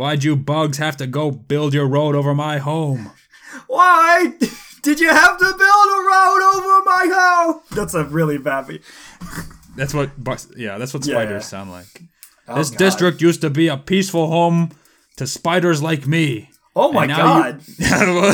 Why'd 0.00 0.24
you 0.24 0.34
bugs 0.34 0.78
have 0.78 0.96
to 0.96 1.06
go 1.06 1.30
build 1.30 1.74
your 1.74 1.86
road 1.86 2.14
over 2.14 2.34
my 2.34 2.56
home? 2.56 3.10
Why 3.66 4.32
did 4.82 4.98
you 4.98 5.10
have 5.10 5.36
to 5.38 5.44
build 5.44 5.58
a 5.58 6.00
road 6.08 6.54
over 6.54 6.82
my 6.86 7.10
home? 7.12 7.60
That's 7.72 7.92
a 7.92 8.04
really 8.04 8.38
bad 8.38 8.66
be- 8.66 8.80
That's 9.76 9.92
what, 9.92 10.24
bugs, 10.24 10.50
yeah, 10.56 10.78
that's 10.78 10.94
what 10.94 11.04
Yeah. 11.06 11.16
spiders 11.16 11.44
sound 11.44 11.70
like. 11.70 12.02
Oh, 12.48 12.54
this 12.56 12.70
God. 12.70 12.78
district 12.78 13.20
used 13.20 13.42
to 13.42 13.50
be 13.50 13.68
a 13.68 13.76
peaceful 13.76 14.28
home 14.28 14.70
to 15.16 15.26
spiders 15.26 15.82
like 15.82 16.06
me. 16.06 16.48
Oh 16.74 16.92
my 16.92 17.04
now 17.04 17.16
god. 17.18 17.60
You, 17.78 18.32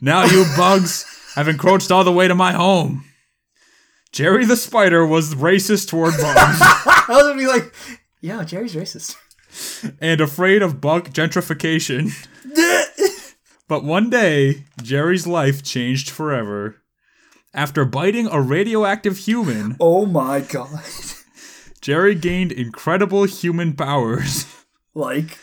now 0.00 0.24
you 0.26 0.44
bugs 0.56 1.04
have 1.34 1.48
encroached 1.48 1.90
all 1.90 2.04
the 2.04 2.12
way 2.12 2.28
to 2.28 2.36
my 2.36 2.52
home. 2.52 3.04
Jerry 4.12 4.44
the 4.44 4.56
spider 4.56 5.04
was 5.04 5.34
racist 5.34 5.88
toward 5.88 6.12
bugs 6.12 6.60
I 6.62 7.04
was 7.08 7.22
gonna 7.24 7.36
be 7.36 7.48
like, 7.48 7.74
yeah, 8.20 8.44
Jerry's 8.44 8.76
racist. 8.76 9.16
And 10.00 10.20
afraid 10.20 10.62
of 10.62 10.80
Buck 10.80 11.10
gentrification. 11.10 12.12
But 13.72 13.84
one 13.84 14.10
day, 14.10 14.64
Jerry's 14.82 15.26
life 15.26 15.62
changed 15.62 16.10
forever. 16.10 16.82
After 17.54 17.86
biting 17.86 18.26
a 18.26 18.38
radioactive 18.38 19.16
human, 19.16 19.76
oh 19.80 20.04
my 20.04 20.40
god. 20.40 20.82
Jerry 21.80 22.14
gained 22.14 22.52
incredible 22.52 23.24
human 23.24 23.72
powers. 23.72 24.44
Like, 24.94 25.38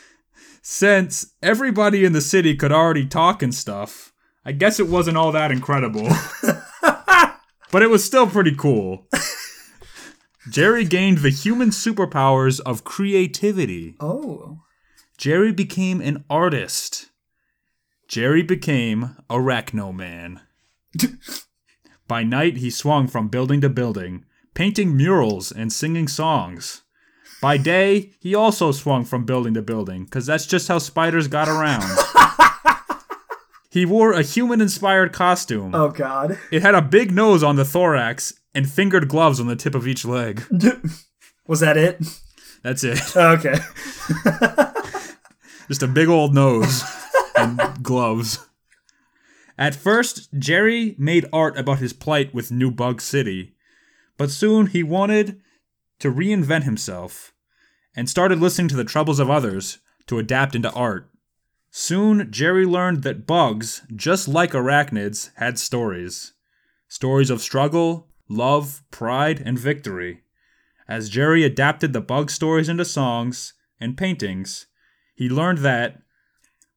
Since 0.62 1.34
everybody 1.42 2.06
in 2.06 2.14
the 2.14 2.22
city 2.22 2.56
could 2.56 2.72
already 2.72 3.08
talk 3.08 3.42
and 3.42 3.56
stuff, 3.56 4.14
I 4.46 4.52
guess 4.52 4.80
it 4.80 4.90
wasn't 4.90 5.18
all 5.18 5.32
that 5.32 5.52
incredible. 5.52 6.08
but 7.72 7.82
it 7.82 7.90
was 7.90 8.06
still 8.06 8.28
pretty 8.28 8.54
cool. 8.56 9.08
Jerry 10.50 10.86
gained 10.86 11.20
the 11.20 11.30
human 11.30 11.70
superpowers 11.70 12.60
of 12.66 12.84
creativity. 12.84 13.96
oh. 14.00 14.62
Jerry 15.18 15.52
became 15.52 16.00
an 16.00 16.24
artist. 16.30 17.08
Jerry 18.08 18.42
became 18.42 19.18
Arachno 19.30 19.94
Man. 19.94 20.40
By 22.08 22.24
night, 22.24 22.58
he 22.58 22.70
swung 22.70 23.08
from 23.08 23.28
building 23.28 23.60
to 23.60 23.70
building, 23.70 24.24
painting 24.54 24.96
murals 24.96 25.52
and 25.52 25.74
singing 25.74 26.08
songs. 26.08 26.84
By 27.42 27.58
day, 27.58 28.14
he 28.22 28.34
also 28.34 28.72
swung 28.72 29.04
from 29.04 29.26
building 29.26 29.54
to 29.56 29.62
building, 29.62 30.06
because 30.06 30.26
that's 30.26 30.46
just 30.48 30.70
how 30.70 30.80
spiders 30.80 31.28
got 31.28 31.50
around. 31.50 31.84
he 33.70 33.86
wore 33.86 34.14
a 34.14 34.24
human 34.24 34.62
inspired 34.62 35.12
costume. 35.12 35.76
Oh 35.76 35.90
god. 35.90 36.40
It 36.50 36.62
had 36.62 36.76
a 36.76 36.82
big 36.82 37.12
nose 37.12 37.44
on 37.44 37.58
the 37.58 37.66
thorax 37.66 38.39
and 38.54 38.70
fingered 38.70 39.08
gloves 39.08 39.40
on 39.40 39.48
the 39.48 39.56
tip 39.56 39.76
of 39.76 39.88
each 39.88 40.06
leg. 40.06 40.44
Was 41.48 41.60
that 41.60 41.78
it? 41.78 42.02
That's 42.64 42.84
it. 42.84 43.00
Oh, 43.16 43.34
okay. 43.34 43.60
Just 45.68 45.84
a 45.84 45.88
big 45.88 46.08
old 46.08 46.34
nose 46.34 46.84
and 47.38 47.60
gloves. 47.84 48.40
At 49.58 49.76
first, 49.76 50.30
Jerry 50.38 50.96
made 50.98 51.28
art 51.32 51.58
about 51.58 51.80
his 51.80 51.94
plight 51.94 52.34
with 52.34 52.52
New 52.52 52.72
Bug 52.72 53.02
City, 53.02 53.54
but 54.18 54.32
soon 54.32 54.68
he 54.68 54.84
wanted 54.84 55.42
to 56.00 56.12
reinvent 56.12 56.64
himself 56.64 57.34
and 57.96 58.10
started 58.10 58.40
listening 58.40 58.70
to 58.70 58.76
the 58.76 58.84
troubles 58.84 59.20
of 59.20 59.30
others 59.30 59.80
to 60.08 60.18
adapt 60.18 60.56
into 60.56 60.72
art. 60.72 61.10
Soon, 61.72 62.32
Jerry 62.32 62.66
learned 62.66 63.04
that 63.04 63.28
bugs, 63.28 63.84
just 63.96 64.28
like 64.28 64.52
arachnids, 64.52 65.30
had 65.36 65.60
stories 65.60 66.34
stories 66.88 67.30
of 67.30 67.40
struggle, 67.40 68.09
love, 68.30 68.82
pride, 68.92 69.42
and 69.46 69.58
victory. 69.60 70.22
As 70.88 71.10
Jerry 71.10 71.44
adapted 71.44 71.94
the 71.94 72.02
bug 72.02 72.30
stories 72.32 72.70
into 72.70 72.86
songs 72.86 73.54
and 73.80 73.98
paintings, 73.98 74.68
he 75.16 75.30
learned 75.30 75.60
that 75.60 76.02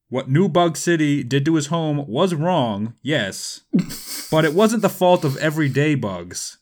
what 0.08 0.28
New 0.28 0.48
Bug 0.48 0.76
City 0.76 1.22
did 1.22 1.44
to 1.46 1.54
his 1.54 1.68
home 1.68 2.06
was 2.06 2.34
wrong, 2.34 2.94
yes, 3.02 3.60
but 4.30 4.44
it 4.44 4.52
wasn't 4.52 4.82
the 4.82 4.88
fault 4.90 5.24
of 5.24 5.36
everyday 5.38 5.94
bugs, 5.94 6.58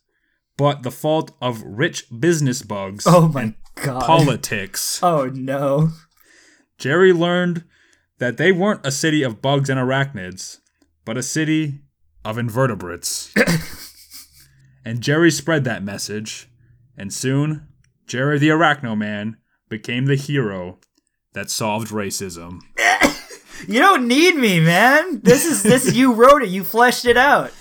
but 0.56 0.82
the 0.84 0.90
fault 0.92 1.32
of 1.40 1.62
rich 1.64 2.04
business 2.20 2.62
bugs 2.62 3.04
Oh 3.08 3.26
my 3.28 3.42
and 3.42 3.54
god. 3.76 4.02
politics. 4.02 5.00
oh 5.02 5.26
no. 5.26 5.88
Jerry 6.78 7.12
learned 7.12 7.64
that 8.18 8.36
they 8.36 8.52
weren't 8.52 8.86
a 8.86 8.92
city 8.92 9.22
of 9.24 9.42
bugs 9.42 9.68
and 9.68 9.80
arachnids, 9.80 10.58
but 11.04 11.16
a 11.16 11.22
city 11.22 11.80
of 12.24 12.38
invertebrates. 12.38 13.34
and 14.84 15.00
Jerry 15.00 15.30
spread 15.30 15.64
that 15.64 15.82
message, 15.82 16.48
and 16.96 17.12
soon, 17.12 17.68
Jerry 18.06 18.38
the 18.38 18.48
Arachno 18.48 18.96
Man 18.96 19.36
became 19.68 20.06
the 20.06 20.16
hero 20.16 20.78
that 21.32 21.50
solved 21.50 21.88
racism. 21.88 22.60
You 23.68 23.78
don't 23.78 24.08
need 24.08 24.36
me, 24.36 24.58
man. 24.58 25.20
This 25.22 25.44
is 25.44 25.62
this 25.62 25.94
you 25.94 26.14
wrote 26.14 26.42
it. 26.42 26.48
You 26.48 26.64
fleshed 26.64 27.04
it 27.04 27.18
out. 27.18 27.52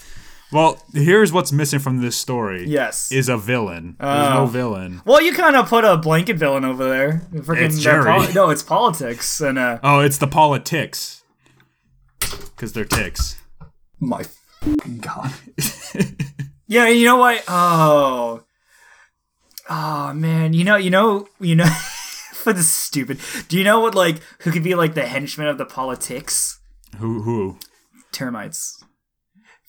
Well, 0.49 0.81
here's 0.93 1.33
what's 1.33 1.51
missing 1.51 1.79
from 1.79 1.99
this 2.01 2.15
story. 2.15 2.65
Yes. 2.69 3.11
Is 3.11 3.27
a 3.27 3.35
villain. 3.37 3.97
There's 3.99 4.27
Oh. 4.29 4.33
no 4.33 4.45
villain. 4.45 5.01
Well, 5.03 5.21
you 5.21 5.33
kind 5.33 5.57
of 5.57 5.67
put 5.67 5.83
a 5.83 5.97
blanket 5.97 6.37
villain 6.37 6.63
over 6.63 6.87
there. 6.87 7.27
Freaking 7.33 7.65
It's 7.65 7.79
Jerry. 7.81 8.31
no, 8.33 8.49
it's 8.49 8.63
politics 8.63 9.41
and 9.41 9.59
uh 9.59 9.79
Oh, 9.83 9.99
it's 9.99 10.17
the 10.17 10.27
politics. 10.27 11.21
Because 12.21 12.71
they're 12.71 12.85
ticks. 12.85 13.35
my 13.99 14.23
god. 15.01 15.33
yeah, 16.69 16.87
you 16.87 17.03
know 17.03 17.17
what? 17.17 17.43
Oh, 17.47 18.43
oh 19.69 20.13
man. 20.13 20.53
You 20.53 20.63
know, 20.63 20.77
you 20.77 20.89
know, 20.89 21.27
you 21.39 21.55
know. 21.55 21.69
for 22.39 22.53
the 22.53 22.63
stupid. 22.63 23.19
Do 23.49 23.57
you 23.57 23.63
know 23.63 23.81
what 23.81 23.95
like 23.95 24.21
who 24.41 24.51
could 24.51 24.63
be 24.63 24.75
like 24.75 24.93
the 24.93 25.05
henchman 25.05 25.47
of 25.47 25.57
the 25.57 25.65
politics? 25.65 26.59
Who? 26.97 27.21
Who? 27.21 27.57
Termites. 28.11 28.81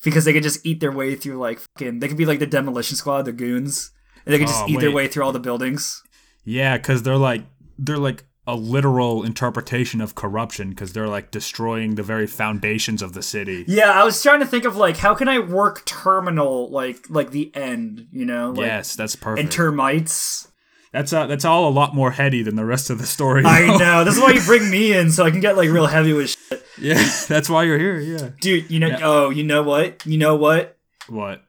Because 0.02 0.24
they 0.24 0.32
could 0.32 0.44
just 0.44 0.64
eat 0.64 0.80
their 0.80 0.92
way 0.92 1.14
through 1.16 1.38
like 1.38 1.58
fucking. 1.58 1.98
They 1.98 2.08
could 2.08 2.16
be 2.16 2.26
like 2.26 2.38
the 2.38 2.46
demolition 2.46 2.96
squad, 2.96 3.22
the 3.22 3.32
goons, 3.32 3.90
and 4.24 4.32
they 4.32 4.38
could 4.38 4.46
just 4.46 4.62
Oh, 4.62 4.68
eat 4.68 4.80
their 4.80 4.92
way 4.92 5.08
through 5.08 5.24
all 5.24 5.32
the 5.32 5.40
buildings. 5.40 6.02
Yeah, 6.44 6.78
because 6.78 7.02
they're 7.02 7.16
like 7.18 7.44
they're 7.78 7.98
like 7.98 8.24
a 8.52 8.56
literal 8.56 9.22
interpretation 9.22 10.00
of 10.00 10.14
corruption 10.14 10.70
because 10.70 10.92
they're 10.92 11.08
like 11.08 11.30
destroying 11.30 11.94
the 11.94 12.02
very 12.02 12.26
foundations 12.26 13.02
of 13.02 13.12
the 13.12 13.22
city. 13.22 13.64
Yeah, 13.68 13.90
I 13.90 14.04
was 14.04 14.20
trying 14.22 14.40
to 14.40 14.46
think 14.46 14.64
of 14.64 14.76
like 14.76 14.96
how 14.98 15.14
can 15.14 15.28
I 15.28 15.38
work 15.38 15.84
terminal 15.86 16.68
like 16.70 17.08
like 17.08 17.30
the 17.30 17.54
end, 17.54 18.08
you 18.12 18.24
know? 18.26 18.50
Like, 18.50 18.66
yes, 18.66 18.96
that's 18.96 19.16
perfect. 19.16 19.40
And 19.44 19.52
termites. 19.52 20.48
that's 20.92 21.12
uh, 21.12 21.26
that's 21.26 21.44
all 21.44 21.68
a 21.68 21.70
lot 21.70 21.94
more 21.94 22.10
heady 22.10 22.42
than 22.42 22.56
the 22.56 22.64
rest 22.64 22.90
of 22.90 22.98
the 22.98 23.06
story. 23.06 23.44
I 23.44 23.76
know. 23.78 24.04
This 24.04 24.16
is 24.16 24.20
why 24.22 24.32
you 24.32 24.40
bring 24.42 24.70
me 24.70 24.92
in 24.92 25.10
so 25.12 25.24
I 25.24 25.30
can 25.30 25.40
get 25.40 25.56
like 25.56 25.70
real 25.70 25.86
heavy 25.96 26.12
with 26.12 26.30
shit. 26.30 26.64
yeah, 26.78 27.02
that's 27.28 27.48
why 27.48 27.62
you're 27.64 27.78
here. 27.78 27.98
Yeah. 28.00 28.30
Dude, 28.40 28.70
you 28.70 28.80
know 28.80 28.88
Yeah. 28.88 28.98
oh, 29.02 29.30
you 29.30 29.44
know 29.44 29.62
what? 29.62 30.04
You 30.04 30.18
know 30.18 30.34
what? 30.34 30.76
What? 31.08 31.42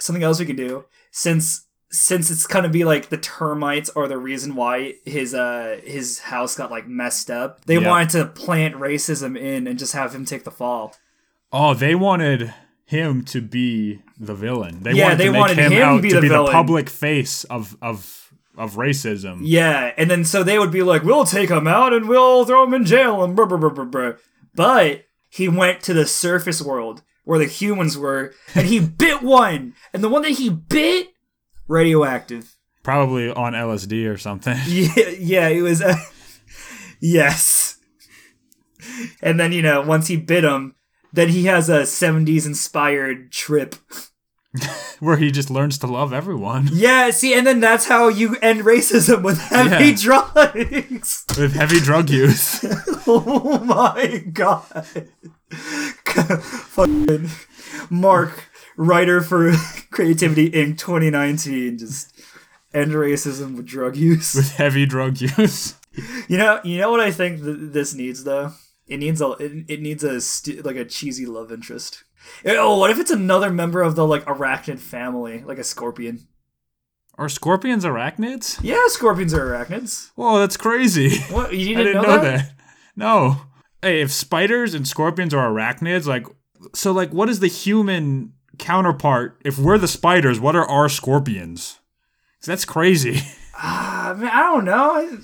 Something 0.00 0.22
else 0.22 0.38
we 0.40 0.46
can 0.46 0.56
do. 0.56 0.84
Since 1.12 1.66
since 1.94 2.30
it's 2.30 2.46
gonna 2.46 2.68
be 2.68 2.84
like 2.84 3.08
the 3.08 3.16
termites 3.18 3.88
are 3.90 4.08
the 4.08 4.18
reason 4.18 4.54
why 4.54 4.94
his 5.04 5.34
uh 5.34 5.80
his 5.84 6.18
house 6.18 6.56
got 6.56 6.70
like 6.70 6.86
messed 6.88 7.30
up. 7.30 7.64
They 7.64 7.78
Yeah. 7.78 7.88
wanted 7.88 8.10
to 8.10 8.24
plant 8.26 8.74
racism 8.74 9.38
in 9.38 9.66
and 9.66 9.78
just 9.78 9.92
have 9.92 10.14
him 10.14 10.24
take 10.24 10.44
the 10.44 10.50
fall. 10.50 10.94
Oh, 11.52 11.72
they 11.74 11.94
wanted 11.94 12.52
him 12.86 13.22
to 13.24 13.40
be 13.40 14.02
the 14.18 14.34
villain. 14.34 14.80
They 14.82 14.92
Yeah, 14.92 15.04
wanted 15.04 15.18
they 15.18 15.24
to 15.26 15.32
make 15.32 15.40
wanted 15.40 15.58
him, 15.58 15.72
him 15.72 15.82
out 15.82 16.02
be 16.02 16.08
to 16.10 16.16
the 16.16 16.20
be 16.22 16.28
the 16.28 16.44
public 16.46 16.90
face 16.90 17.44
of 17.44 17.76
of 17.80 18.32
of 18.58 18.74
racism. 18.74 19.38
Yeah, 19.42 19.92
and 19.96 20.10
then 20.10 20.24
so 20.24 20.42
they 20.42 20.58
would 20.58 20.70
be 20.70 20.82
like, 20.82 21.02
"We'll 21.02 21.24
take 21.24 21.50
him 21.50 21.66
out 21.66 21.92
and 21.92 22.08
we'll 22.08 22.44
throw 22.44 22.64
him 22.64 22.74
in 22.74 22.84
jail," 22.84 23.22
and 23.24 23.34
blah 23.34 23.46
blah 23.46 23.58
blah 23.58 23.70
blah 23.70 23.84
blah. 23.84 24.12
But 24.54 25.06
he 25.28 25.48
went 25.48 25.80
to 25.84 25.94
the 25.94 26.06
surface 26.06 26.60
world 26.62 27.02
where 27.24 27.38
the 27.38 27.46
humans 27.46 27.96
were, 27.96 28.32
and 28.54 28.66
he 28.66 28.78
bit 29.04 29.22
one, 29.22 29.74
and 29.92 30.04
the 30.04 30.08
one 30.08 30.22
that 30.22 30.32
he 30.32 30.50
bit, 30.50 31.08
radioactive. 31.68 32.56
Probably 32.82 33.30
on 33.30 33.52
LSD 33.54 34.08
or 34.12 34.18
something. 34.18 34.56
Yeah, 34.66 35.08
yeah, 35.18 35.48
it 35.48 35.62
was. 35.62 35.80
Uh, 35.82 35.96
yes. 37.00 37.78
And 39.22 39.40
then 39.40 39.52
you 39.52 39.62
know, 39.62 39.80
once 39.82 40.08
he 40.08 40.16
bit 40.16 40.44
him, 40.44 40.74
then 41.12 41.28
he 41.30 41.44
has 41.46 41.68
a 41.68 41.82
'70s 41.82 42.44
inspired 42.46 43.32
trip. 43.32 43.76
Where 45.00 45.16
he 45.16 45.30
just 45.32 45.50
learns 45.50 45.78
to 45.78 45.88
love 45.88 46.12
everyone 46.12 46.68
Yeah, 46.72 47.10
see, 47.10 47.34
and 47.34 47.44
then 47.44 47.58
that's 47.58 47.86
how 47.86 48.06
you 48.06 48.36
end 48.40 48.60
racism 48.60 49.22
with 49.24 49.38
heavy 49.40 49.86
Yeah. 49.90 49.96
drugs. 49.96 51.24
with 51.36 51.54
heavy 51.54 51.80
drug 51.80 52.08
use. 52.10 52.64
Oh 53.06 53.58
my 53.64 54.18
god. 54.32 54.86
Fucking 55.50 57.30
Mark, 57.90 58.48
writer 58.76 59.20
for 59.20 59.52
Creativity 59.90 60.50
Inc. 60.50 60.78
2019. 60.78 61.78
Just 61.78 62.12
end 62.72 62.92
racism 62.92 63.56
with 63.56 63.66
drug 63.66 63.96
use. 63.96 64.34
with 64.34 64.52
heavy 64.56 64.86
drug 64.86 65.20
use. 65.20 65.74
You 66.28 66.38
know, 66.38 66.60
you 66.64 66.78
know 66.78 66.90
what 66.90 67.00
I 67.00 67.10
think 67.12 67.42
th- 67.42 67.56
this 67.60 67.94
needs 67.94 68.24
though. 68.24 68.52
It 68.86 68.98
needs 68.98 69.20
a 69.20 69.30
it, 69.32 69.64
it 69.68 69.80
needs 69.80 70.02
a 70.04 70.20
st- 70.20 70.64
like 70.64 70.76
a 70.76 70.84
cheesy 70.84 71.24
love 71.26 71.52
interest. 71.52 72.04
Eh, 72.44 72.56
Oh, 72.58 72.78
what 72.78 72.90
if 72.90 72.98
it's 72.98 73.10
another 73.10 73.50
member 73.50 73.80
of 73.82 73.94
the 73.96 74.06
like 74.06 74.24
arachnid 74.24 74.78
family, 74.80 75.42
like 75.44 75.58
a 75.58 75.64
scorpion? 75.64 76.26
Are 77.16 77.28
scorpions 77.28 77.84
arachnids? 77.84 78.58
Yeah, 78.60 78.80
scorpions 78.88 79.32
are 79.32 79.46
arachnids. 79.52 80.10
Whoa, 80.16 80.40
that's 80.40 80.56
crazy. 80.56 81.18
What 81.32 81.54
you 81.54 81.74
I 81.78 81.84
didn't, 81.84 82.02
didn't 82.02 82.02
know, 82.02 82.22
that? 82.22 82.52
No. 82.96 83.36
Hey, 83.80 84.00
if 84.00 84.10
spiders 84.10 84.74
and 84.74 84.86
scorpions 84.88 85.32
are 85.32 85.48
arachnids, 85.48 86.06
like, 86.06 86.26
so, 86.74 86.90
like, 86.90 87.12
what 87.12 87.28
is 87.28 87.38
the 87.40 87.46
human 87.46 88.32
counterpart? 88.58 89.40
If 89.44 89.58
we're 89.58 89.78
the 89.78 89.88
spiders, 89.88 90.38
what 90.40 90.56
are 90.56 90.68
our 90.68 90.88
scorpions? 90.88 91.80
that's 92.44 92.64
crazy. 92.64 93.20
Ah, 93.56 94.10
I 94.10 94.14
mean, 94.14 94.28
I 94.28 94.40
don't 94.40 94.64
know. 94.64 95.18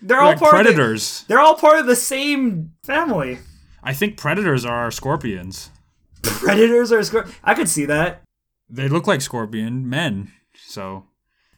They're 0.00 0.18
We're 0.18 0.22
all 0.22 0.28
like 0.28 0.38
part 0.38 0.54
Of 0.54 0.62
predators. 0.62 1.22
the, 1.22 1.26
they're 1.28 1.40
all 1.40 1.56
part 1.56 1.80
of 1.80 1.86
the 1.86 1.96
same 1.96 2.72
family. 2.84 3.40
I 3.82 3.92
think 3.92 4.16
predators 4.16 4.64
are 4.64 4.76
our 4.76 4.92
scorpions. 4.92 5.70
Predators 6.22 6.92
are 6.92 7.00
scor- 7.00 7.28
I 7.42 7.54
could 7.54 7.68
see 7.68 7.84
that. 7.86 8.22
They 8.70 8.88
look 8.88 9.08
like 9.08 9.22
scorpion 9.22 9.88
men. 9.90 10.30
So, 10.56 10.86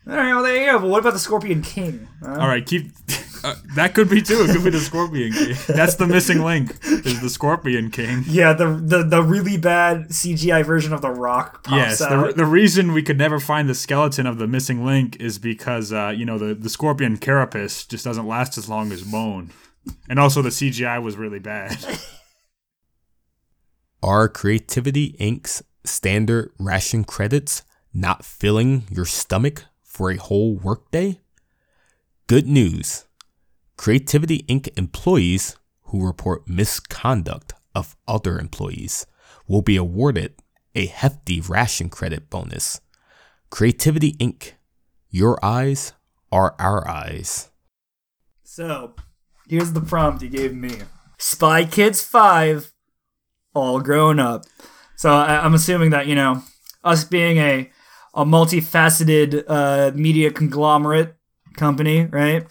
All 0.08 0.16
right, 0.16 0.32
well 0.34 0.42
there 0.42 0.56
you 0.58 0.72
go. 0.72 0.78
But 0.78 0.88
what 0.88 1.00
about 1.00 1.12
the 1.12 1.18
Scorpion 1.18 1.60
King? 1.60 2.08
Huh? 2.24 2.38
all 2.40 2.48
right, 2.48 2.64
keep. 2.64 2.90
Uh, 3.46 3.54
that 3.76 3.94
could 3.94 4.10
be 4.10 4.20
too. 4.20 4.42
It 4.42 4.52
could 4.52 4.64
be 4.64 4.70
the 4.70 4.80
scorpion 4.80 5.32
king. 5.32 5.54
That's 5.68 5.94
the 5.94 6.06
missing 6.06 6.42
link. 6.42 6.76
Is 6.84 7.20
the 7.20 7.30
scorpion 7.30 7.92
king. 7.92 8.24
Yeah, 8.26 8.52
the, 8.54 8.66
the 8.74 9.04
the 9.04 9.22
really 9.22 9.56
bad 9.56 10.08
CGI 10.08 10.64
version 10.64 10.92
of 10.92 11.00
the 11.00 11.10
Rock 11.10 11.62
pops 11.62 11.76
Yes, 11.76 11.98
the, 12.00 12.08
out. 12.08 12.36
the 12.36 12.44
reason 12.44 12.92
we 12.92 13.04
could 13.04 13.18
never 13.18 13.38
find 13.38 13.68
the 13.68 13.74
skeleton 13.74 14.26
of 14.26 14.38
the 14.38 14.48
missing 14.48 14.84
link 14.84 15.16
is 15.20 15.38
because 15.38 15.92
uh, 15.92 16.08
you 16.08 16.24
know 16.24 16.38
the, 16.38 16.54
the 16.54 16.68
scorpion 16.68 17.18
carapace 17.18 17.86
just 17.86 18.04
doesn't 18.04 18.26
last 18.26 18.58
as 18.58 18.68
long 18.68 18.90
as 18.90 19.02
bone, 19.02 19.52
and 20.08 20.18
also 20.18 20.42
the 20.42 20.48
CGI 20.48 21.00
was 21.00 21.16
really 21.16 21.38
bad. 21.38 21.76
Are 24.02 24.28
Creativity 24.28 25.12
Inc.'s 25.20 25.62
standard 25.84 26.50
ration 26.58 27.04
credits 27.04 27.62
not 27.94 28.24
filling 28.24 28.84
your 28.90 29.06
stomach 29.06 29.66
for 29.84 30.10
a 30.10 30.16
whole 30.16 30.56
workday? 30.56 31.20
Good 32.26 32.48
news. 32.48 33.04
Creativity 33.76 34.42
Inc. 34.44 34.68
employees 34.76 35.56
who 35.84 36.04
report 36.04 36.48
misconduct 36.48 37.52
of 37.74 37.94
other 38.08 38.38
employees 38.38 39.06
will 39.46 39.62
be 39.62 39.76
awarded 39.76 40.34
a 40.74 40.86
hefty 40.86 41.40
ration 41.40 41.88
credit 41.88 42.28
bonus. 42.30 42.80
Creativity 43.50 44.14
Inc. 44.14 44.52
Your 45.10 45.42
eyes 45.44 45.92
are 46.32 46.54
our 46.58 46.88
eyes. 46.88 47.50
So, 48.42 48.94
here's 49.48 49.72
the 49.72 49.80
prompt 49.80 50.22
he 50.22 50.28
gave 50.28 50.54
me 50.54 50.78
Spy 51.18 51.64
Kids 51.64 52.02
5, 52.02 52.72
all 53.54 53.80
grown 53.80 54.18
up. 54.18 54.46
So, 54.96 55.12
I, 55.12 55.44
I'm 55.44 55.54
assuming 55.54 55.90
that, 55.90 56.06
you 56.06 56.14
know, 56.14 56.42
us 56.82 57.04
being 57.04 57.36
a, 57.38 57.70
a 58.14 58.24
multifaceted 58.24 59.44
uh, 59.46 59.92
media 59.94 60.30
conglomerate 60.30 61.14
company, 61.56 62.06
right? 62.06 62.46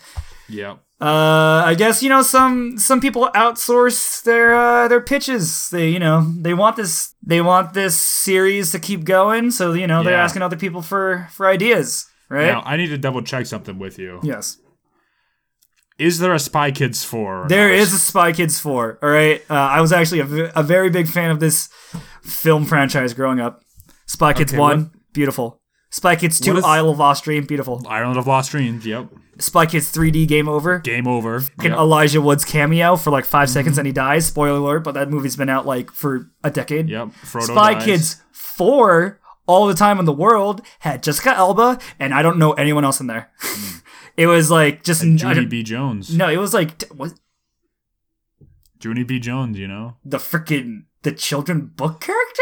yeah. 0.48 0.78
Uh, 1.02 1.62
I 1.66 1.76
guess 1.78 2.02
you 2.02 2.08
know 2.10 2.22
some 2.22 2.78
some 2.78 3.02
people 3.02 3.30
outsource 3.36 4.24
their 4.24 4.56
uh, 4.56 4.88
their 4.88 5.02
pitches. 5.02 5.70
They 5.70 5.90
you 5.90 6.00
know 6.00 6.32
they 6.40 6.54
want 6.54 6.78
this 6.78 7.14
they 7.22 7.42
want 7.42 7.74
this 7.74 7.98
series 8.00 8.72
to 8.72 8.80
keep 8.80 9.04
going, 9.04 9.52
so 9.52 9.74
you 9.74 9.88
know 9.88 10.04
they're 10.04 10.14
Yeah. 10.14 10.24
asking 10.24 10.42
other 10.42 10.56
people 10.56 10.82
for 10.82 11.28
for 11.32 11.48
ideas, 11.48 12.08
right? 12.30 12.46
Now 12.48 12.62
I 12.66 12.78
need 12.78 12.88
to 12.88 12.98
double 12.98 13.22
check 13.24 13.46
something 13.46 13.78
with 13.78 14.00
you. 14.00 14.20
yes. 14.24 14.58
Is 15.98 16.20
there 16.20 16.34
a 16.34 16.40
Spy 16.40 16.72
Kids 16.72 17.04
four? 17.06 17.46
There 17.48 17.74
is 17.74 17.94
a 17.94 17.98
Spy 17.98 18.34
Kids 18.34 18.60
4, 18.60 19.00
all 19.02 19.10
right? 19.10 19.42
Uh, 19.50 19.54
I 19.54 19.80
was 19.80 19.94
actually 19.94 20.20
a, 20.20 20.26
v- 20.26 20.50
a 20.54 20.62
very 20.62 20.90
big 20.90 21.08
fan 21.08 21.32
of 21.32 21.40
this 21.40 21.70
film 22.22 22.66
franchise 22.66 23.14
growing 23.14 23.40
up. 23.40 23.62
Spy 24.06 24.34
Kids 24.34 24.52
Okay, 24.52 24.60
1, 24.60 24.78
what- 24.78 24.90
beautiful. 25.14 25.62
Spy 25.92 26.18
Kids 26.18 26.42
2, 26.42 26.52
What 26.52 26.58
is- 26.60 26.66
Isle 26.66 26.90
of 26.90 27.00
Lost 27.00 27.24
Dream, 27.24 27.46
beautiful. 27.46 27.82
Island 27.88 28.18
of 28.20 28.28
Lost 28.28 28.52
Dreams. 28.52 28.86
Yep. 28.86 29.08
Spy 29.40 29.66
Kids 29.66 29.92
3D, 29.92 30.28
Game 30.28 30.48
Over. 30.48 30.80
Game 30.80 31.08
over. 31.08 31.40
Fucking 31.42 31.72
Yep. 31.72 31.80
Elijah 31.80 32.22
Wood's 32.22 32.46
cameo 32.46 32.96
for 32.96 33.12
like 33.12 33.26
5 33.26 33.48
Mm-hmm. 33.48 33.54
seconds 33.54 33.78
and 33.78 33.86
he 33.86 33.92
dies. 33.94 34.26
Spoiler 34.28 34.58
alert, 34.58 34.80
but 34.86 34.94
that 34.94 35.10
movie's 35.10 35.36
been 35.36 35.50
out 35.50 35.66
like 35.66 35.92
for 35.92 36.32
a 36.44 36.50
decade. 36.52 36.90
Yep. 36.90 37.10
Frodo 37.24 37.44
Spy 37.48 37.74
dies. 37.74 37.86
Kids 37.86 38.22
4, 38.32 39.20
All 39.48 39.68
the 39.68 39.74
Time 39.74 40.00
in 40.00 40.06
the 40.06 40.14
World, 40.14 40.62
had 40.80 41.04
Jessica 41.04 41.32
Alba, 41.36 41.80
and 42.00 42.14
I 42.14 42.22
don't 42.22 42.38
know 42.38 42.54
anyone 42.54 42.84
else 42.86 43.00
in 43.02 43.08
there. 43.08 43.30
it 44.18 44.28
was 44.28 44.50
like 44.50 44.84
just. 44.84 45.04
I 45.04 45.06
Junie 45.08 45.18
don't- 45.36 45.50
B. 45.50 45.64
Jones. 45.64 46.16
no, 46.16 46.30
it 46.30 46.38
was 46.38 46.54
like. 46.54 46.78
t- 46.78 46.88
What, 46.96 47.12
Junie 48.84 49.04
B. 49.04 49.20
Jones. 49.20 49.58
You 49.60 49.68
know, 49.68 49.98
the 50.06 50.18
freaking. 50.18 50.84
The 51.04 51.12
children 51.12 51.68
book 51.76 52.02
character? 52.02 52.42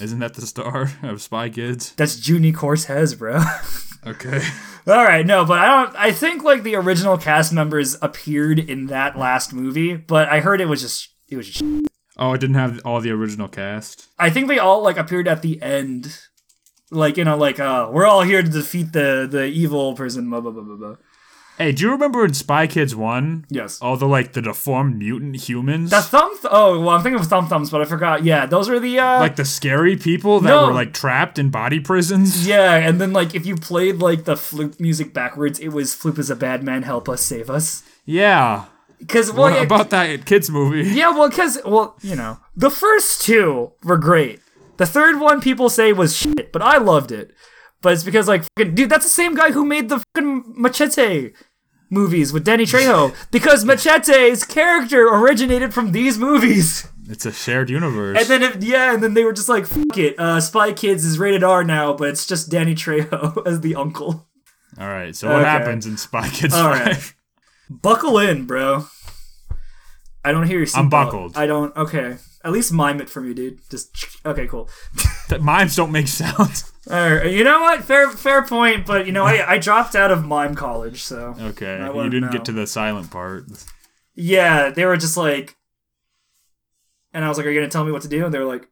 isn't 0.00 0.18
that 0.18 0.34
the 0.34 0.46
star 0.46 0.90
of 1.02 1.22
Spy 1.22 1.48
Kids? 1.48 1.94
That's 1.96 2.16
Juni 2.20 2.54
Cortez, 2.54 3.14
bro. 3.14 3.38
Okay. 4.06 4.40
All 4.86 5.04
right, 5.04 5.26
no, 5.26 5.44
but 5.44 5.58
I 5.58 5.66
don't. 5.66 5.96
I 5.96 6.12
think 6.12 6.44
like 6.44 6.62
the 6.62 6.76
original 6.76 7.18
cast 7.18 7.52
members 7.52 7.96
appeared 8.00 8.58
in 8.60 8.86
that 8.86 9.18
last 9.18 9.52
movie, 9.52 9.96
but 9.96 10.28
I 10.28 10.38
heard 10.40 10.60
it 10.60 10.66
was 10.68 10.80
just 10.80 11.10
it 11.28 11.36
was. 11.36 11.48
Just, 11.48 11.64
Oh, 12.18 12.32
it 12.32 12.38
didn't 12.40 12.56
have 12.56 12.80
all 12.84 13.00
the 13.00 13.10
original 13.10 13.46
cast. 13.46 14.06
I 14.18 14.30
think 14.30 14.48
they 14.48 14.58
all 14.58 14.82
like 14.82 14.96
appeared 14.96 15.28
at 15.28 15.42
the 15.42 15.60
end, 15.60 16.18
like 16.90 17.16
you 17.18 17.24
know, 17.24 17.36
like 17.36 17.60
uh, 17.60 17.90
we're 17.92 18.06
all 18.06 18.22
here 18.22 18.42
to 18.42 18.48
defeat 18.48 18.92
the 18.92 19.28
the 19.30 19.44
evil 19.44 19.94
person. 19.94 20.30
Blah 20.30 20.40
blah 20.40 20.52
blah 20.52 20.62
blah. 20.62 20.76
blah. 20.76 20.96
Hey, 21.58 21.72
do 21.72 21.84
you 21.84 21.90
remember 21.90 22.22
in 22.24 22.34
Spy 22.34 22.66
Kids 22.66 22.94
one? 22.94 23.46
Yes. 23.48 23.80
All 23.80 23.96
the 23.96 24.06
like 24.06 24.34
the 24.34 24.42
deformed 24.42 24.98
mutant 24.98 25.48
humans, 25.48 25.90
The 25.90 26.02
thumb. 26.02 26.30
Th- 26.32 26.48
oh 26.50 26.78
well, 26.80 26.90
I'm 26.90 27.02
thinking 27.02 27.18
of 27.20 27.26
thumb 27.28 27.46
thumbs, 27.48 27.70
but 27.70 27.80
I 27.80 27.86
forgot. 27.86 28.24
Yeah, 28.24 28.44
those 28.44 28.68
are 28.68 28.78
the 28.78 28.98
uh, 28.98 29.20
like 29.20 29.36
the 29.36 29.44
scary 29.46 29.96
people 29.96 30.40
that 30.40 30.48
No. 30.50 30.66
were 30.66 30.74
like 30.74 30.92
trapped 30.92 31.38
in 31.38 31.48
body 31.50 31.80
prisons. 31.80 32.46
yeah, 32.48 32.74
and 32.76 33.00
then 33.00 33.12
like 33.14 33.34
if 33.34 33.46
you 33.46 33.56
played 33.56 34.00
like 34.00 34.24
the 34.24 34.36
flute 34.36 34.78
music 34.78 35.14
backwards, 35.14 35.58
it 35.58 35.68
was 35.68 35.94
"Floop 35.94 36.18
is 36.18 36.28
a 36.28 36.36
bad 36.36 36.62
man, 36.62 36.82
help 36.82 37.08
us, 37.08 37.22
save 37.22 37.48
us." 37.48 37.82
Yeah. 38.04 38.66
Because 38.98 39.32
well, 39.32 39.50
yeah, 39.50 39.62
about 39.62 39.90
that 39.90 40.24
kids 40.26 40.50
movie? 40.50 40.88
Yeah, 40.94 41.10
well, 41.10 41.28
because 41.28 41.58
well, 41.64 41.96
you 42.02 42.16
know, 42.16 42.38
the 42.54 42.70
first 42.70 43.22
two 43.22 43.72
were 43.82 43.98
great. 43.98 44.40
The 44.78 44.86
third 44.86 45.20
one 45.20 45.40
people 45.40 45.68
say 45.70 45.92
was 45.94 46.16
shit, 46.16 46.52
but 46.52 46.60
I 46.62 46.76
loved 46.78 47.12
it. 47.12 47.32
But 47.82 47.92
it's 47.92 48.04
because 48.04 48.26
like, 48.28 48.44
fucking, 48.56 48.74
dude, 48.74 48.90
that's 48.90 49.04
the 49.04 49.10
same 49.10 49.34
guy 49.34 49.52
who 49.52 49.64
made 49.64 49.88
the 49.88 50.02
fucking 50.14 50.54
Machete 50.56 51.32
movies 51.90 52.32
with 52.32 52.44
Danny 52.44 52.64
Trejo. 52.64 53.14
because 53.30 53.64
Machete's 53.64 54.44
character 54.44 55.06
originated 55.08 55.72
from 55.72 55.92
these 55.92 56.18
movies. 56.18 56.88
It's 57.08 57.24
a 57.26 57.32
shared 57.32 57.70
universe. 57.70 58.18
And 58.18 58.26
then 58.28 58.42
if, 58.42 58.64
yeah, 58.64 58.92
and 58.92 59.02
then 59.02 59.14
they 59.14 59.22
were 59.22 59.32
just 59.32 59.48
like, 59.48 59.66
fuck 59.66 59.96
it, 59.96 60.18
uh, 60.18 60.40
Spy 60.40 60.72
Kids 60.72 61.04
is 61.04 61.18
rated 61.18 61.44
R 61.44 61.62
now, 61.62 61.92
but 61.92 62.08
it's 62.08 62.26
just 62.26 62.50
Danny 62.50 62.74
Trejo 62.74 63.46
as 63.46 63.60
the 63.60 63.76
uncle. 63.76 64.26
all 64.80 64.88
right. 64.88 65.14
So 65.14 65.28
what 65.28 65.42
Okay. 65.42 65.48
happens 65.48 65.86
in 65.86 65.96
Spy 65.96 66.28
Kids 66.30 66.54
All 66.54 66.68
right, 66.70 67.14
Buckle 67.70 68.18
in, 68.18 68.46
bro. 68.46 68.86
I 70.26 70.32
don't 70.32 70.46
hear 70.46 70.58
your 70.58 70.66
seatbelt. 70.66 70.78
I'm 70.78 70.88
buckled. 70.88 71.36
I 71.36 71.46
don't. 71.46 71.76
Okay. 71.76 72.16
At 72.44 72.52
least 72.52 72.72
mime 72.72 73.00
it 73.00 73.08
for 73.08 73.20
me, 73.20 73.32
dude. 73.32 73.60
Just 73.70 73.90
okay, 74.26 74.46
cool. 74.46 74.68
That 75.28 75.42
mimes 75.42 75.74
don't 75.74 75.90
make 75.90 76.06
sounds. 76.06 76.72
All 76.90 77.14
right. 77.16 77.32
You 77.32 77.42
know 77.42 77.60
what? 77.60 77.82
Fair, 77.82 78.08
fair 78.10 78.44
point. 78.44 78.86
But 78.86 79.06
you 79.06 79.12
know, 79.12 79.24
I, 79.24 79.44
I 79.54 79.58
dropped 79.58 79.96
out 79.96 80.10
of 80.12 80.24
mime 80.24 80.54
college, 80.54 81.02
so 81.02 81.34
Okay. 81.40 81.78
You 81.84 82.02
didn't 82.10 82.26
know. 82.26 82.30
get 82.30 82.44
to 82.44 82.52
the 82.52 82.66
silent 82.66 83.10
part. 83.10 83.46
yeah, 84.14 84.70
they 84.70 84.84
were 84.84 84.96
just 84.96 85.16
like, 85.16 85.56
and 87.12 87.24
I 87.24 87.28
was 87.28 87.38
like, 87.38 87.46
"Are 87.46 87.50
you 87.50 87.58
gonna 87.60 87.70
tell 87.70 87.84
me 87.84 87.90
what 87.92 88.02
to 88.02 88.08
do?" 88.08 88.24
And 88.24 88.32
they 88.34 88.38
were 88.38 88.44
like, 88.44 88.68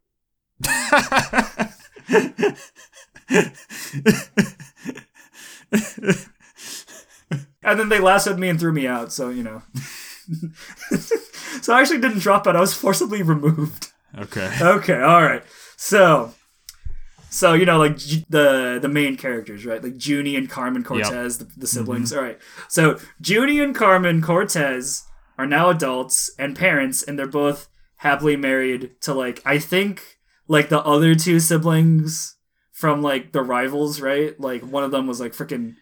and 7.63 7.79
then 7.81 7.89
they 7.89 7.99
lassoed 8.01 8.39
me 8.39 8.49
and 8.49 8.59
threw 8.59 8.73
me 8.73 8.87
out. 8.87 9.13
So 9.13 9.31
you 9.31 9.43
know. 9.43 9.63
So 11.63 11.75
I 11.75 11.81
actually 11.81 12.01
didn't 12.01 12.19
drop 12.19 12.47
out. 12.47 12.57
I 12.57 12.61
was 12.61 12.75
forcibly 12.75 13.23
removed. 13.23 13.93
Okay. 14.17 14.51
Okay, 14.63 15.01
all 15.01 15.23
right. 15.23 15.43
So, 15.77 16.33
so 17.31 17.53
you 17.55 17.65
know, 17.67 17.79
like 17.79 17.99
the 18.29 18.79
the 18.81 18.89
main 18.89 19.17
characters, 19.17 19.67
right? 19.67 19.83
Like 19.83 19.97
Juni 19.97 20.39
and 20.39 20.49
Carmen 20.49 20.85
Cortez, 20.85 21.39
the, 21.39 21.49
the 21.57 21.67
siblings. 21.67 22.11
Mm-hmm. 22.11 22.19
All 22.19 22.25
right. 22.25 22.39
So 22.69 22.95
Juni 23.23 23.63
and 23.63 23.75
Carmen 23.75 24.23
Cortez 24.23 25.05
are 25.37 25.47
now 25.47 25.69
adults 25.71 26.31
and 26.39 26.57
parents, 26.57 27.03
and 27.03 27.19
they're 27.19 27.27
both 27.27 27.69
happily 27.97 28.37
married 28.37 29.01
to 29.01 29.15
like 29.15 29.43
I 29.45 29.59
think 29.59 30.19
like 30.47 30.69
the 30.69 30.81
other 30.81 31.15
two 31.15 31.41
siblings 31.41 32.37
from 32.73 33.03
like 33.03 33.33
the 33.33 33.43
rivals, 33.43 34.01
right? 34.01 34.39
Like 34.39 34.63
one 34.63 34.85
of 34.85 34.91
them 34.91 35.07
was 35.07 35.21
like 35.21 35.33
freaking 35.33 35.75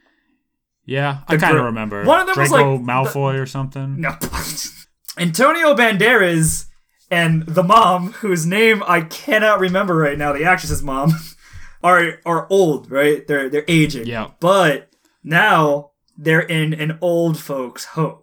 Yeah, 0.84 1.20
I 1.28 1.36
kind 1.36 1.56
of 1.56 1.64
remember. 1.64 2.04
one 2.04 2.20
of 2.20 2.26
them 2.26 2.38
was, 2.38 2.50
Draco 2.50 2.76
like, 2.76 2.80
Malfoy 2.80 3.40
or 3.40 3.46
something. 3.46 4.00
No. 4.00 4.16
Antonio 5.18 5.74
Banderas 5.74 6.66
and 7.10 7.44
the 7.44 7.62
mom, 7.62 8.12
whose 8.14 8.46
name 8.46 8.82
I 8.86 9.02
cannot 9.02 9.60
remember 9.60 9.94
right 9.96 10.16
now, 10.16 10.32
the 10.32 10.44
actress's 10.44 10.82
mom, 10.82 11.12
are 11.84 12.20
are 12.24 12.46
old, 12.50 12.90
right? 12.90 13.26
They're 13.26 13.48
they're 13.48 13.64
aging. 13.68 14.06
Yeah. 14.06 14.30
But 14.40 14.90
Now 15.22 15.90
they're 16.16 16.40
in 16.40 16.74
an 16.74 16.98
old 17.00 17.38
folks' 17.38 17.84
home. 17.84 18.20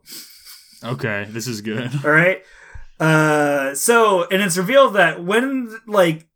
Okay, 0.84 1.26
this 1.30 1.48
is 1.48 1.62
good. 1.62 1.92
All 2.06 2.12
right. 2.12 2.44
Uh, 3.00 3.74
so 3.76 4.28
and 4.30 4.42
it's 4.42 4.58
revealed 4.58 4.96
that 4.96 5.24
when 5.24 5.78
like 5.88 6.28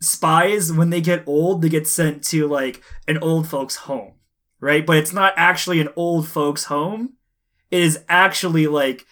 spies 0.00 0.72
when 0.72 0.90
they 0.90 1.00
get 1.00 1.24
old, 1.26 1.62
they 1.62 1.68
get 1.68 1.86
sent 1.86 2.22
to 2.24 2.46
like 2.46 2.82
an 3.08 3.18
old 3.18 3.48
folks' 3.48 3.76
home, 3.76 4.14
right? 4.60 4.86
But 4.86 4.98
it's 4.98 5.12
not 5.12 5.34
actually 5.36 5.80
an 5.80 5.88
old 5.96 6.28
folks' 6.28 6.64
home. 6.64 7.14
It 7.70 7.82
is 7.82 7.98
actually 8.08 8.66
like 8.66 9.06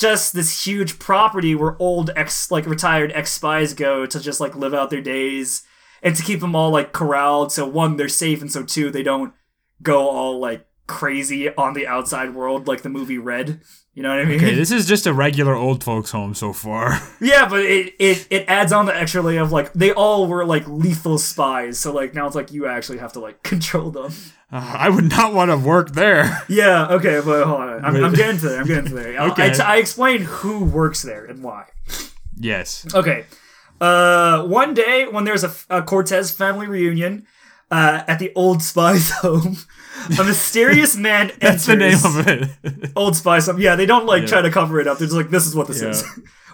just 0.00 0.32
this 0.32 0.66
huge 0.66 0.98
property 0.98 1.54
where 1.54 1.76
old 1.78 2.10
ex 2.16 2.50
like 2.50 2.64
retired 2.64 3.12
ex 3.14 3.32
spies 3.32 3.74
go 3.74 4.06
to 4.06 4.18
just 4.18 4.40
like 4.40 4.56
live 4.56 4.72
out 4.72 4.88
their 4.88 5.02
days 5.02 5.62
and 6.02 6.16
to 6.16 6.22
keep 6.22 6.40
them 6.40 6.56
all 6.56 6.70
like 6.70 6.92
corralled. 6.92 7.52
So 7.52 7.66
one, 7.66 7.96
they're 7.96 8.08
safe, 8.08 8.40
and 8.40 8.50
so 8.50 8.62
two, 8.62 8.90
they 8.90 9.02
don't 9.02 9.34
go 9.82 10.08
all 10.08 10.40
like 10.40 10.66
crazy 10.86 11.54
on 11.54 11.74
the 11.74 11.86
outside 11.86 12.34
world 12.34 12.66
like 12.66 12.80
the 12.80 12.88
movie 12.88 13.18
Red. 13.18 13.60
You 14.00 14.04
know 14.04 14.16
what 14.16 14.20
I 14.20 14.24
mean? 14.24 14.36
Okay, 14.38 14.54
this 14.62 14.70
is 14.70 14.86
just 14.86 15.06
a 15.06 15.12
regular 15.12 15.54
old 15.54 15.84
folks' 15.84 16.10
home 16.10 16.34
so 16.34 16.54
far. 16.54 16.98
Yeah, 17.20 17.46
but 17.50 17.60
it, 17.60 17.94
it 17.98 18.26
it 18.30 18.44
adds 18.48 18.72
on 18.72 18.86
the 18.86 18.96
extra 18.96 19.20
layer 19.20 19.42
of 19.42 19.52
like 19.52 19.74
they 19.74 19.92
all 19.92 20.26
were 20.26 20.46
like 20.46 20.66
lethal 20.66 21.18
spies, 21.18 21.78
so 21.78 21.92
like 21.92 22.14
now 22.14 22.26
it's 22.26 22.34
like 22.34 22.50
you 22.50 22.66
actually 22.66 22.96
have 22.96 23.12
to 23.12 23.20
like 23.20 23.42
control 23.52 23.90
them. 23.90 24.10
Uh, 24.50 24.74
I 24.78 24.88
would 24.88 25.10
not 25.10 25.34
want 25.34 25.50
to 25.50 25.58
work 25.58 25.90
there. 25.92 26.42
Yeah, 26.48 26.86
okay, 26.92 27.20
but 27.22 27.44
hold 27.46 27.60
on, 27.60 27.84
I'm, 27.84 27.94
I'm 28.02 28.14
getting 28.14 28.40
to 28.40 28.48
there. 28.48 28.60
I'm 28.62 28.66
getting 28.66 28.86
to 28.86 28.94
there. 28.94 29.20
I'll- 29.20 29.34
I, 29.36 29.50
Okay. 29.50 29.78
explained 29.80 30.24
who 30.24 30.64
works 30.64 31.02
there 31.02 31.26
and 31.26 31.42
why. 31.42 31.66
Yes. 32.38 32.86
Okay, 32.94 33.26
uh, 33.82 34.44
one 34.44 34.72
day 34.72 35.06
when 35.08 35.24
there's 35.24 35.44
a, 35.44 35.52
a 35.68 35.82
Cortez 35.82 36.30
family 36.30 36.66
reunion 36.66 37.26
uh, 37.70 38.02
at 38.08 38.18
the 38.18 38.32
old 38.34 38.62
spies 38.62 39.10
home, 39.22 39.56
a 40.18 40.24
mysterious 40.24 40.96
man 40.96 41.30
That's 41.40 41.68
enters. 41.68 42.02
the 42.02 42.22
name 42.22 42.44
of 42.44 42.52
it. 42.64 42.90
Old 42.96 43.16
Spice. 43.16 43.48
Um, 43.48 43.60
yeah, 43.60 43.76
they 43.76 43.86
don't 43.86 44.06
like 44.06 44.22
Yeah. 44.22 44.28
try 44.28 44.42
to 44.42 44.50
cover 44.50 44.80
it 44.80 44.86
up. 44.88 44.98
They're 44.98 45.06
just 45.06 45.16
like, 45.16 45.30
this 45.30 45.46
is 45.46 45.54
what 45.54 45.68
this 45.68 45.82
Yeah. 45.82 45.90
is, 45.90 46.04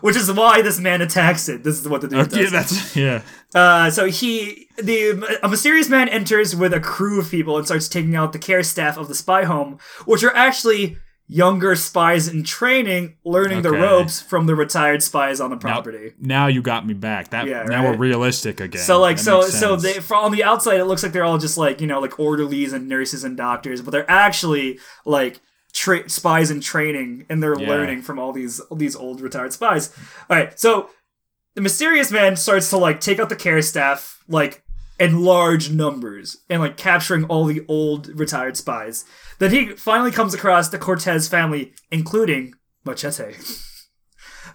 which 0.01 0.17
is 0.17 0.31
why 0.33 0.63
this 0.63 0.79
man 0.81 1.01
attacks 1.01 1.49
it. 1.49 1.63
This 1.65 1.79
is 1.81 1.89
what 1.89 2.01
the 2.01 2.09
dude 2.09 2.19
Okay, 2.33 2.43
does. 2.43 2.53
that's 2.53 2.97
yeah. 2.97 3.23
Uh, 3.55 3.89
so 3.91 4.07
he, 4.07 4.69
the 4.77 5.39
a 5.43 5.49
mysterious 5.49 5.89
man 5.89 6.09
enters 6.09 6.55
with 6.57 6.75
a 6.75 6.81
crew 6.81 7.21
of 7.21 7.31
people 7.31 7.57
and 7.57 7.65
starts 7.67 7.89
taking 7.89 8.15
out 8.17 8.33
the 8.33 8.39
care 8.39 8.63
staff 8.63 8.99
of 8.99 9.09
the 9.09 9.15
spy 9.15 9.45
home, 9.45 9.79
which 10.05 10.23
are 10.25 10.35
actually 10.35 10.99
younger 11.29 11.75
spies 11.75 12.29
in 12.29 12.45
training, 12.45 13.17
learning 13.25 13.63
the 13.63 13.71
ropes 13.73 14.21
from 14.21 14.47
the 14.47 14.55
retired 14.55 15.03
spies 15.03 15.41
on 15.41 15.51
the 15.51 15.57
property. 15.57 16.13
now 16.21 16.47
you 16.47 16.63
got 16.63 16.87
me 16.87 16.95
back. 16.95 17.31
That 17.31 17.47
Yeah, 17.49 17.65
now 17.65 17.83
right? 17.85 17.91
we're 17.91 17.97
realistic 17.97 18.61
again. 18.61 18.81
So 18.83 19.01
like 19.01 19.17
That 19.17 19.23
so 19.25 19.43
so 19.43 19.77
they 19.77 19.99
on 20.15 20.31
the 20.33 20.45
outside 20.45 20.79
it 20.79 20.85
looks 20.85 21.03
like 21.03 21.13
they're 21.13 21.25
all 21.25 21.39
just 21.39 21.59
like 21.59 21.81
you 21.81 21.87
know 21.89 21.99
like 22.01 22.19
orderlies 22.21 22.73
and 22.73 22.89
nurses 22.89 23.25
and 23.25 23.37
doctors, 23.37 23.83
but 23.83 23.91
they're 23.91 24.11
actually 24.11 24.79
like 25.05 25.41
tra- 25.73 26.09
spies 26.09 26.51
in 26.51 26.61
training 26.61 27.27
and 27.29 27.43
they're 27.43 27.59
Yeah. 27.59 27.69
learning 27.69 28.03
from 28.03 28.19
all 28.21 28.33
these 28.33 28.61
all 28.61 28.77
these 28.77 28.95
old 28.95 29.21
retired 29.21 29.53
spies. 29.53 29.93
All 30.31 30.37
right, 30.37 30.59
so 30.59 30.91
the 31.57 31.61
mysterious 31.61 32.13
man 32.13 32.37
starts 32.37 32.71
to 32.71 32.77
like 32.77 33.01
take 33.01 33.19
out 33.19 33.31
the 33.31 33.37
care 33.37 33.61
staff 33.63 34.23
like 34.29 34.63
in 35.01 35.25
large 35.25 35.71
numbers 35.71 36.39
and 36.49 36.61
like 36.63 36.77
capturing 36.77 37.25
all 37.25 37.45
the 37.47 37.65
old 37.69 38.09
retired 38.19 38.57
spies. 38.57 39.05
Then 39.39 39.51
he 39.51 39.67
finally 39.71 40.11
comes 40.11 40.35
across 40.35 40.69
the 40.69 40.79
Cortez 40.79 41.29
family, 41.29 41.75
including 41.91 42.55
Machete. 42.85 43.35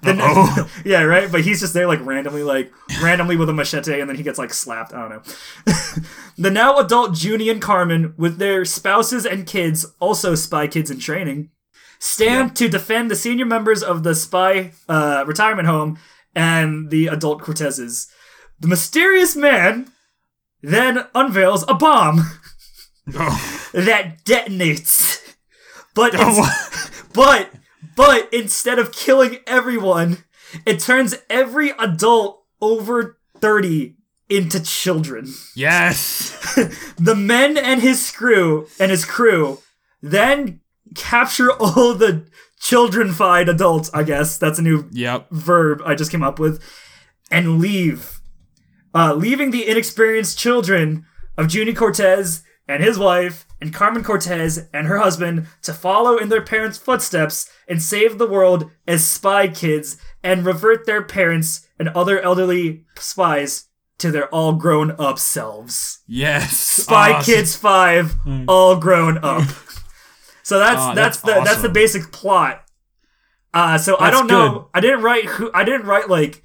Then, 0.02 0.18
yeah, 0.86 1.04
right. 1.04 1.32
But 1.32 1.42
he's 1.42 1.60
just 1.60 1.74
there, 1.74 1.88
like 1.88 2.04
randomly, 2.04 2.44
like 2.44 2.72
randomly 3.02 3.36
with 3.36 3.50
a 3.50 3.54
machete, 3.54 4.00
and 4.00 4.10
then 4.10 4.18
he 4.18 4.24
gets 4.24 4.40
like 4.40 4.54
slapped. 4.54 4.94
I 4.94 5.08
don't 5.08 5.10
know. 5.10 5.74
the 6.38 6.50
now 6.50 6.80
adult 6.80 7.12
Juni 7.12 7.52
and 7.52 7.62
Carmen, 7.62 8.14
with 8.18 8.38
their 8.38 8.66
spouses 8.66 9.26
and 9.26 9.46
kids, 9.46 9.86
also 10.00 10.36
spy 10.36 10.68
kids 10.68 10.90
in 10.90 11.00
training, 11.00 11.52
stand 12.00 12.56
to 12.56 12.68
defend 12.68 13.12
the 13.12 13.16
senior 13.16 13.46
members 13.46 13.84
of 13.84 14.04
the 14.04 14.16
spy 14.16 14.72
uh, 14.90 15.24
retirement 15.28 15.68
home 15.68 16.00
and 16.36 16.90
the 16.90 17.08
adult 17.08 17.42
Cortezes. 17.42 18.08
The 18.60 18.68
mysterious 18.68 19.36
man 19.36 19.92
then 20.64 21.06
unveils 21.14 21.64
a 21.68 21.74
bomb 21.74 22.22
Oh, 23.16 23.70
that 23.74 24.24
detonates. 24.26 25.20
But 25.94 26.14
but 27.14 27.50
but 27.96 28.34
instead 28.34 28.80
of 28.80 28.92
killing 28.94 29.38
everyone, 29.48 30.24
it 30.66 30.80
turns 30.80 31.16
every 31.30 31.72
adult 31.80 32.44
over 32.62 33.18
30 33.40 33.96
into 34.30 34.62
children. 34.64 35.28
yes. 35.56 36.38
The 36.98 37.16
men 37.16 37.58
and 37.58 37.82
his 37.82 38.12
crew 38.12 38.68
and 38.80 38.92
his 38.92 39.04
crew 39.04 39.60
then 40.02 40.62
capture 40.96 41.52
all 41.52 41.94
the 41.96 42.28
children-fied 42.60 43.50
adults, 43.50 43.90
I 43.94 44.04
guess. 44.04 44.38
That's 44.38 44.60
a 44.60 44.62
new 44.62 44.88
Yep. 44.92 45.32
verb 45.32 45.82
I 45.86 45.96
just 45.96 46.12
came 46.12 46.24
up 46.24 46.40
with, 46.40 46.62
and 47.32 47.60
leave. 47.60 48.20
Uh, 48.94 49.14
leaving 49.16 49.52
the 49.52 49.68
inexperienced 49.68 50.38
children 50.38 51.06
of 51.38 51.48
Juni 51.48 51.76
Cortez 51.76 52.44
and 52.68 52.84
his 52.84 52.98
wife, 52.98 53.46
and 53.60 53.74
Carmen 53.74 54.04
Cortez 54.04 54.68
and 54.74 54.88
her 54.88 54.98
husband 55.00 55.48
to 55.64 55.74
follow 55.74 56.18
in 56.18 56.30
their 56.30 56.42
parents' 56.42 56.78
footsteps 56.78 57.50
and 57.68 57.82
save 57.82 58.18
the 58.18 58.28
world 58.28 58.70
as 58.88 59.06
spy 59.06 59.48
kids 59.48 59.98
and 60.24 60.46
revert 60.46 60.86
their 60.86 61.02
parents 61.04 61.68
and 61.80 61.90
other 61.90 62.20
elderly 62.22 62.86
spies 62.98 63.66
to 63.98 64.10
their 64.12 64.28
all 64.30 64.54
grown 64.54 64.92
up 65.00 65.20
selves. 65.20 66.00
Yes. 66.08 66.58
Spy 66.58 67.12
Awesome. 67.14 67.34
Kids 67.34 67.56
5, 67.56 68.16
all 68.48 68.76
grown 68.78 69.18
up. 69.24 69.48
So 70.44 70.58
that's 70.60 70.82
Oh, 70.82 70.96
that's, 70.96 71.22
that's 71.22 71.22
the 71.22 71.44
that's 71.46 71.62
the 71.62 71.70
basic 71.70 72.12
plot. 72.12 72.64
Uh, 73.54 73.78
so 73.78 73.96
I 74.00 74.10
don't 74.10 74.28
know. 74.28 74.52
good. 74.52 74.66
I 74.74 74.80
didn't 74.82 75.02
write 75.04 75.26
who 75.26 75.52
I 75.54 75.64
didn't 75.64 75.86
write 75.86 76.10
like 76.10 76.44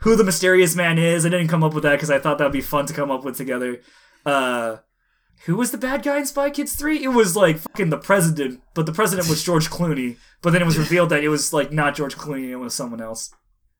who 0.00 0.14
the 0.14 0.22
mysterious 0.24 0.76
man 0.76 0.98
is. 0.98 1.24
I 1.24 1.30
didn't 1.30 1.48
come 1.48 1.64
up 1.64 1.72
with 1.74 1.82
that 1.84 1.92
because 1.92 2.10
I 2.10 2.18
thought 2.18 2.36
that'd 2.38 2.52
be 2.52 2.60
fun 2.60 2.86
to 2.86 2.92
come 2.92 3.10
up 3.10 3.24
with 3.24 3.36
together. 3.36 3.80
Uh, 4.26 4.76
who 5.46 5.56
was 5.56 5.70
the 5.70 5.78
bad 5.78 6.02
guy 6.02 6.18
in 6.18 6.26
Spy 6.26 6.50
Kids 6.50 6.74
three? 6.74 7.02
It 7.02 7.08
was 7.08 7.36
like 7.36 7.58
fucking 7.58 7.90
the 7.90 7.98
president, 7.98 8.62
but 8.74 8.86
the 8.86 8.92
president 8.92 9.28
was 9.28 9.44
George 9.44 9.68
Clooney. 9.70 10.16
But 10.42 10.52
then 10.52 10.62
it 10.62 10.66
was 10.66 10.78
revealed 10.78 11.10
that 11.10 11.24
it 11.24 11.28
was 11.28 11.52
like 11.52 11.72
not 11.72 11.94
George 11.94 12.16
Clooney; 12.16 12.48
it 12.50 12.56
was 12.56 12.74
someone 12.74 13.00
else. 13.00 13.30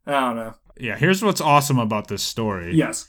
I 0.06 0.12
don't 0.12 0.36
know. 0.36 0.54
Yeah. 0.78 0.96
Here's 0.96 1.22
what's 1.22 1.40
awesome 1.40 1.78
about 1.78 2.08
this 2.08 2.22
story. 2.22 2.74
Yes. 2.74 3.08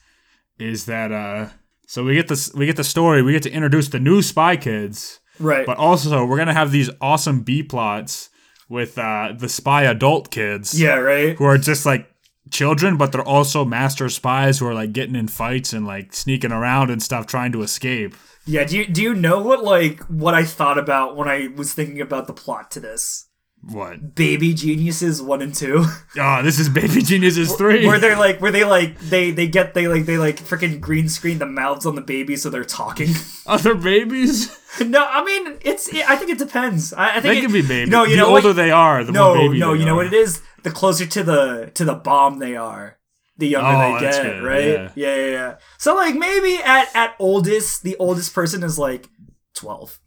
Is 0.60 0.86
that 0.86 1.12
uh? 1.12 1.50
So 1.88 2.04
we 2.04 2.16
get 2.16 2.28
this. 2.28 2.54
We 2.54 2.66
get 2.66 2.78
the 2.78 2.84
story. 2.84 3.22
We 3.22 3.34
get 3.34 3.44
to 3.44 3.52
introduce 3.52 3.90
the 3.90 4.00
new 4.00 4.22
Spy 4.22 4.56
Kids. 4.58 5.20
Right. 5.40 5.66
But 5.66 5.78
also, 5.78 6.26
we're 6.26 6.38
gonna 6.38 6.54
have 6.54 6.72
these 6.72 6.90
awesome 7.02 7.42
B 7.42 7.62
plots 7.64 8.30
with 8.70 8.98
uh, 8.98 9.34
the 9.38 9.50
spy 9.50 9.84
adult 9.84 10.32
kids. 10.32 10.80
yeah. 10.80 10.96
Right. 10.96 11.36
Who 11.38 11.44
are 11.44 11.58
just 11.58 11.86
like 11.86 12.10
children, 12.52 12.98
but 12.98 13.12
they're 13.12 13.22
also 13.22 13.66
master 13.66 14.10
spies 14.10 14.60
who 14.60 14.68
are 14.68 14.74
like 14.74 14.94
getting 14.94 15.16
in 15.16 15.28
fights 15.28 15.74
and 15.74 15.86
like 15.86 16.14
sneaking 16.14 16.52
around 16.52 16.90
and 16.90 17.02
stuff, 17.02 17.28
trying 17.28 17.52
to 17.52 17.62
escape. 17.62 18.16
Yeah, 18.46 18.64
do 18.66 18.78
you 18.78 18.86
do 18.88 19.02
you 19.02 19.14
know 19.16 19.42
what 19.42 19.64
like 19.64 20.02
what 20.04 20.34
I 20.34 20.44
thought 20.44 20.78
about 20.78 21.16
when 21.16 21.28
I 21.28 21.48
was 21.56 21.74
thinking 21.74 22.02
about 22.02 22.28
the 22.28 22.34
plot 22.34 22.72
to 22.72 22.80
this? 22.80 23.28
What? 23.68 24.14
Baby 24.14 24.54
Geniuses 24.54 25.24
one 25.24 25.42
and 25.42 25.54
two. 25.56 25.86
Oh, 26.20 26.42
this 26.44 26.60
is 26.60 26.70
Baby 26.70 27.02
Geniuses 27.02 27.56
three. 27.56 27.88
where 27.88 27.98
they're 27.98 28.16
like 28.18 28.40
where 28.40 28.52
they 28.52 28.64
like 28.64 29.00
they 29.00 29.32
they 29.32 29.48
get 29.48 29.74
they 29.74 29.88
like 29.88 30.06
they 30.06 30.20
like 30.20 30.38
freaking 30.38 30.80
green 30.80 31.10
screen 31.10 31.40
the 31.40 31.48
mouths 31.48 31.88
on 31.88 31.96
the 31.96 32.02
babies 32.02 32.44
so 32.44 32.52
they're 32.52 32.64
talking. 32.64 33.10
Other 33.48 33.74
babies? 33.74 34.56
no, 34.80 35.04
I 35.10 35.24
mean 35.24 35.58
it's 35.62 35.90
I 36.08 36.16
think 36.16 36.30
it 36.30 36.38
depends. 36.38 36.94
I, 36.94 37.08
I 37.08 37.14
think 37.14 37.24
They 37.24 37.38
it- 37.40 37.42
can 37.42 37.52
be 37.54 37.62
babies. 37.64 37.90
No, 37.90 38.04
you 38.04 38.12
the 38.12 38.18
know 38.18 38.36
older 38.36 38.50
what? 38.50 38.56
they 38.58 38.70
are, 38.70 39.04
the 39.04 39.12
no, 39.12 39.34
more 39.34 39.48
baby. 39.48 39.60
no, 39.60 39.74
you 39.74 39.86
know 39.86 39.96
what 39.96 40.06
it 40.06 40.14
is? 40.14 40.42
The 40.62 40.70
closer 40.72 41.08
to 41.08 41.24
the 41.24 41.72
to 41.74 41.84
the 41.86 41.96
bomb 41.96 42.38
they 42.38 42.56
are, 42.56 43.00
the 43.38 43.48
younger 43.48 43.68
Oh, 43.68 43.94
they 43.94 44.00
get, 44.00 44.24
good, 44.24 44.44
right? 44.44 44.66
yeah. 44.66 44.90
yeah, 44.96 45.16
yeah, 45.16 45.32
yeah. 45.32 45.56
So 45.78 45.96
like 45.96 46.16
maybe 46.16 46.58
at 46.64 46.88
at 46.96 47.16
oldest, 47.20 47.84
the 47.84 47.96
oldest 47.98 48.34
person 48.34 48.64
is 48.64 48.78
like 48.80 49.10
twelve, 49.54 50.00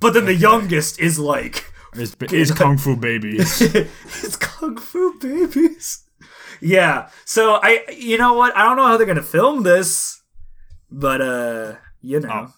but 0.00 0.14
then 0.14 0.24
the 0.26 0.34
youngest 0.34 0.98
is 1.00 1.18
like 1.18 1.70
It's, 1.94 2.16
it's 2.20 2.50
kung 2.50 2.76
fu 2.78 2.96
babies. 2.96 3.60
it's 3.62 4.36
kung 4.36 4.76
fu 4.76 5.18
babies. 5.20 6.02
Yeah. 6.60 7.08
So 7.24 7.60
I, 7.62 7.84
you 7.96 8.18
know 8.18 8.34
what? 8.34 8.56
I 8.56 8.64
don't 8.64 8.76
know 8.76 8.86
how 8.86 8.96
they're 8.96 9.06
gonna 9.06 9.22
film 9.22 9.62
this, 9.62 10.20
but 10.90 11.20
uh, 11.20 11.74
you 12.00 12.20
know, 12.20 12.48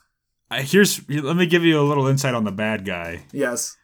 Oh. 0.50 0.56
Here's 0.62 1.02
let 1.10 1.36
me 1.36 1.44
give 1.46 1.64
you 1.64 1.80
a 1.80 1.82
little 1.82 2.06
insight 2.06 2.32
on 2.34 2.44
the 2.44 2.52
bad 2.52 2.84
guy. 2.84 3.24
yes, 3.32 3.76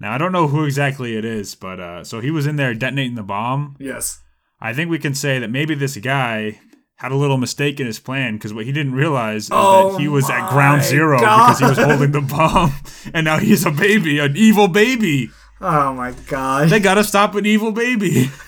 Now 0.00 0.14
I 0.14 0.18
don't 0.18 0.32
know 0.32 0.48
who 0.48 0.64
exactly 0.64 1.14
it 1.16 1.24
is, 1.26 1.54
but 1.54 1.78
uh, 1.78 2.04
so 2.04 2.20
he 2.20 2.30
was 2.30 2.46
in 2.46 2.56
there 2.56 2.72
detonating 2.74 3.16
the 3.16 3.22
bomb. 3.22 3.76
yes, 3.78 4.18
I 4.60 4.72
think 4.74 4.90
we 4.90 4.98
can 4.98 5.14
say 5.14 5.38
that 5.38 5.50
maybe 5.50 5.74
this 5.74 5.96
guy 5.96 6.60
had 6.96 7.12
a 7.12 7.16
little 7.16 7.38
mistake 7.38 7.80
in 7.80 7.86
his 7.86 7.98
plan 7.98 8.34
because 8.34 8.52
what 8.52 8.66
he 8.66 8.72
didn't 8.72 8.92
realize 8.92 9.44
is 9.44 9.50
Oh 9.52 9.92
that 9.92 10.00
he 10.00 10.08
oh 10.08 10.10
was 10.12 10.28
at 10.28 10.50
ground 10.50 10.82
zero 10.82 11.18
God. 11.18 11.46
because 11.46 11.58
he 11.60 11.64
was 11.66 11.78
holding 11.78 12.12
the 12.12 12.20
bomb, 12.20 12.72
and 13.14 13.24
now 13.24 13.38
he's 13.38 13.64
a 13.64 13.70
baby, 13.70 14.18
an 14.18 14.36
evil 14.36 14.68
baby. 14.68 15.30
Oh 15.62 15.94
my 15.94 16.12
god! 16.28 16.68
They 16.68 16.78
gotta 16.80 17.04
stop 17.04 17.34
an 17.34 17.46
evil 17.46 17.72
baby. 17.72 18.30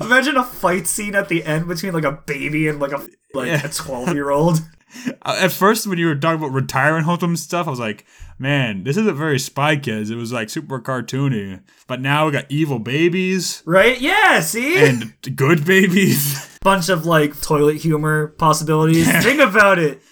Imagine 0.00 0.36
a 0.36 0.44
fight 0.44 0.86
scene 0.86 1.14
at 1.14 1.28
the 1.28 1.44
end 1.44 1.66
between 1.68 1.92
like 1.92 2.04
a 2.04 2.12
baby 2.12 2.68
and 2.68 2.78
like 2.80 2.92
a 2.92 3.04
like 3.34 3.48
Yeah. 3.48 3.66
a 3.66 3.68
twelve 3.68 4.14
year 4.14 4.30
old. 4.30 4.60
At 5.22 5.52
first, 5.52 5.86
when 5.86 5.98
you 5.98 6.06
were 6.06 6.14
talking 6.16 6.40
about 6.42 6.52
retirement 6.52 7.22
and 7.22 7.38
stuff, 7.38 7.66
I 7.66 7.70
was 7.70 7.78
like, 7.80 8.04
man, 8.38 8.84
this 8.84 8.96
isn't 8.96 9.14
very 9.16 9.38
Spy 9.38 9.76
Kids. 9.76 10.10
It 10.10 10.16
was 10.16 10.32
like 10.32 10.50
super 10.50 10.80
cartoony. 10.80 11.60
But 11.86 12.00
now 12.00 12.26
we 12.26 12.32
got 12.32 12.46
evil 12.48 12.78
babies 12.78 13.62
Right? 13.66 14.00
Yeah, 14.00 14.40
see? 14.40 14.76
and 14.84 15.14
good 15.36 15.64
babies. 15.64 16.58
Bunch 16.62 16.88
of 16.88 17.06
like 17.06 17.40
toilet 17.40 17.76
humor 17.76 18.28
possibilities. 18.38 19.10
Think 19.22 19.40
about 19.40 19.78
it. 19.78 20.02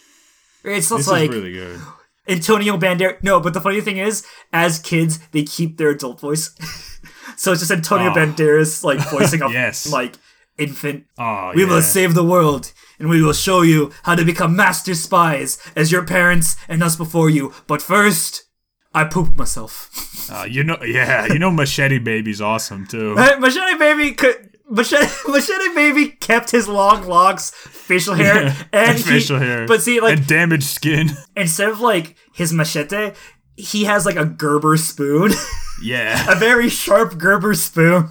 It's 0.65 0.89
just 0.89 0.99
this 1.01 1.09
like 1.09 1.31
really 1.31 1.53
good. 1.53 1.81
Antonio 2.29 2.77
Banderas. 2.77 3.23
No, 3.23 3.41
but 3.41 3.55
the 3.55 3.61
funny 3.61 3.81
thing 3.81 3.97
is, 3.99 4.25
as 4.53 4.79
kids, 4.79 5.19
they 5.33 5.43
keep 5.45 5.79
their 5.79 5.91
adult 5.91 6.21
voice. 6.21 6.55
so 7.37 7.53
it's 7.53 7.61
just 7.63 7.71
Antonio 7.71 8.11
Oh. 8.11 8.15
Banderas 8.15 8.85
like 8.85 8.99
voicing 9.11 9.41
a 9.43 9.51
Yes. 9.53 9.91
like 9.91 10.17
infant. 10.59 11.07
Oh, 11.19 11.53
We 11.55 11.63
yeah. 11.65 11.69
will 11.71 11.83
save 11.83 12.15
the 12.15 12.25
world, 12.25 12.73
and 12.99 13.09
we 13.09 13.23
will 13.23 13.33
show 13.33 13.63
you 13.63 13.91
how 14.05 14.15
to 14.15 14.25
become 14.25 14.57
master 14.57 14.95
spies 14.95 15.59
as 15.77 15.93
your 15.93 16.05
parents 16.05 16.57
and 16.69 16.83
us 16.83 16.97
before 16.97 17.31
you. 17.31 17.53
But 17.67 17.83
first, 17.83 18.45
I 18.95 19.05
pooped 19.05 19.37
myself. 19.37 19.91
Uh, 20.31 20.45
you 20.51 20.65
know, 20.65 20.79
yeah, 20.85 21.27
you 21.27 21.39
know, 21.39 21.51
Machete 21.51 21.99
Baby's 21.99 22.41
awesome 22.41 22.87
too. 22.87 23.15
Machete 23.39 23.79
Baby 23.79 24.13
could. 24.15 24.45
Machete, 24.71 25.07
Machete 25.29 25.75
Baby 25.75 26.09
kept 26.11 26.51
his 26.51 26.69
long 26.69 27.07
locks, 27.07 27.51
facial 27.53 28.15
hair, 28.15 28.55
and 28.73 28.99
he- 28.99 29.03
facial 29.03 29.39
hair. 29.39 29.67
But 29.67 29.81
see, 29.83 29.99
like 30.01 30.19
and 30.19 30.27
damaged 30.27 30.65
skin. 30.65 31.11
instead 31.35 31.71
of 31.71 31.81
like 31.81 32.17
his 32.35 32.53
machete, 32.53 33.13
he 33.57 33.85
has 33.85 34.05
like 34.05 34.17
a 34.17 34.27
Gerber 34.27 34.77
spoon, 34.77 35.33
Yeah. 35.83 36.31
a 36.31 36.35
very 36.35 36.69
sharp 36.69 37.17
Gerber 37.17 37.55
spoon. 37.55 38.09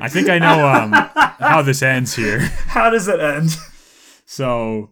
I 0.00 0.08
think 0.08 0.28
I 0.28 0.38
know 0.38 0.66
um, 0.68 0.92
how 1.38 1.62
this 1.62 1.82
ends 1.82 2.14
here. 2.14 2.40
How 2.68 2.90
does 2.90 3.08
it 3.08 3.20
end? 3.20 3.50
So, 4.26 4.90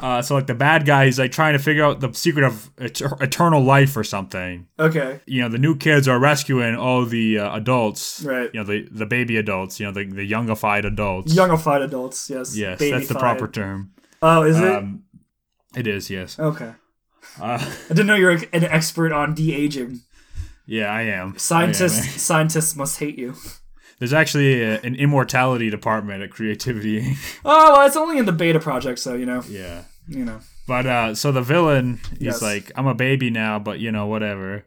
uh, 0.00 0.22
so 0.22 0.34
like 0.34 0.46
the 0.46 0.54
bad 0.54 0.84
guy, 0.86 1.04
is 1.04 1.18
like 1.18 1.32
trying 1.32 1.52
to 1.52 1.58
figure 1.58 1.84
out 1.84 2.00
the 2.00 2.12
secret 2.12 2.44
of 2.44 2.70
et- 2.78 3.00
eternal 3.20 3.62
life 3.62 3.96
or 3.96 4.04
something. 4.04 4.66
Okay, 4.78 5.20
You 5.26 5.42
know, 5.42 5.48
the 5.48 5.58
new 5.58 5.76
kids 5.76 6.06
are 6.08 6.18
rescuing 6.18 6.74
all 6.76 7.04
the 7.04 7.38
uh, 7.38 7.56
adults. 7.56 8.22
Right. 8.22 8.50
You 8.52 8.60
know, 8.60 8.64
the 8.66 8.88
the 8.90 9.06
baby 9.06 9.36
adults. 9.36 9.78
You 9.80 9.86
know, 9.86 9.92
the 9.92 10.04
the 10.04 10.28
youngified 10.30 10.84
adults. 10.84 11.34
youngified 11.34 11.82
adults. 11.84 12.30
Yes. 12.30 12.56
Yes, 12.56 12.78
that's 12.78 13.08
the 13.08 13.14
proper 13.14 13.48
term. 13.48 13.92
Oh, 14.22 14.42
is 14.42 14.58
it? 14.58 14.72
Um, 14.72 15.04
it 15.76 15.86
is. 15.86 16.10
Yes. 16.10 16.38
okay. 16.38 16.72
Uh, 17.40 17.58
I 17.84 17.88
didn't 17.88 18.06
know 18.06 18.14
you're 18.16 18.32
an 18.52 18.64
expert 18.64 19.12
on 19.12 19.34
de 19.34 19.54
aging. 19.54 20.00
yeah, 20.66 20.86
I 20.92 21.02
am. 21.02 21.38
Scientists, 21.38 22.00
I 22.02 22.04
am. 22.12 22.18
scientists 22.18 22.76
must 22.76 22.98
hate 22.98 23.18
you. 23.18 23.34
There's 24.02 24.12
actually 24.12 24.60
a, 24.64 24.80
an 24.80 24.96
immortality 24.96 25.70
department 25.70 26.24
at 26.24 26.30
Creativity. 26.32 27.14
Oh, 27.44 27.72
well, 27.74 27.86
it's 27.86 27.96
only 27.96 28.18
in 28.18 28.24
the 28.24 28.32
beta 28.32 28.58
project, 28.58 28.98
so 28.98 29.14
you 29.14 29.24
know, 29.26 29.44
yeah. 29.48 29.84
you 30.08 30.24
know. 30.24 30.40
But 30.66 30.86
uh, 30.86 31.14
so 31.14 31.30
the 31.30 31.40
villain, 31.40 32.00
he's 32.10 32.20
Yes. 32.22 32.42
like, 32.42 32.72
I'm 32.74 32.88
a 32.88 32.96
baby 32.96 33.30
now, 33.30 33.60
but 33.60 33.78
you 33.78 33.92
know, 33.92 34.06
whatever. 34.06 34.64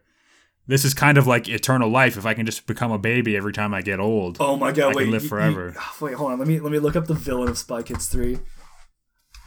This 0.68 0.86
is 0.86 0.94
kind 0.94 1.18
of 1.18 1.28
like 1.28 1.50
eternal 1.50 1.90
life. 1.90 2.16
If 2.16 2.26
I 2.26 2.34
can 2.34 2.46
just 2.46 2.66
become 2.66 2.94
a 2.94 2.98
baby 2.98 3.36
every 3.36 3.52
time 3.52 3.74
I 3.74 3.82
get 3.82 4.00
old. 4.00 4.38
Oh 4.40 4.56
my 4.56 4.72
god! 4.72 4.94
I 4.94 4.96
wait, 4.96 5.04
can 5.04 5.12
live 5.12 5.24
you- 5.24 5.28
forever. 5.30 5.76
you- 5.76 5.82
wait, 6.08 6.14
hold 6.16 6.32
on. 6.32 6.40
Let 6.40 6.48
me 6.48 6.62
let 6.62 6.72
me 6.72 6.80
look 6.80 6.96
up 6.96 7.08
the 7.08 7.14
villain 7.14 7.50
of 7.50 7.58
Spy 7.58 7.82
Kids 7.84 8.08
three 8.08 8.40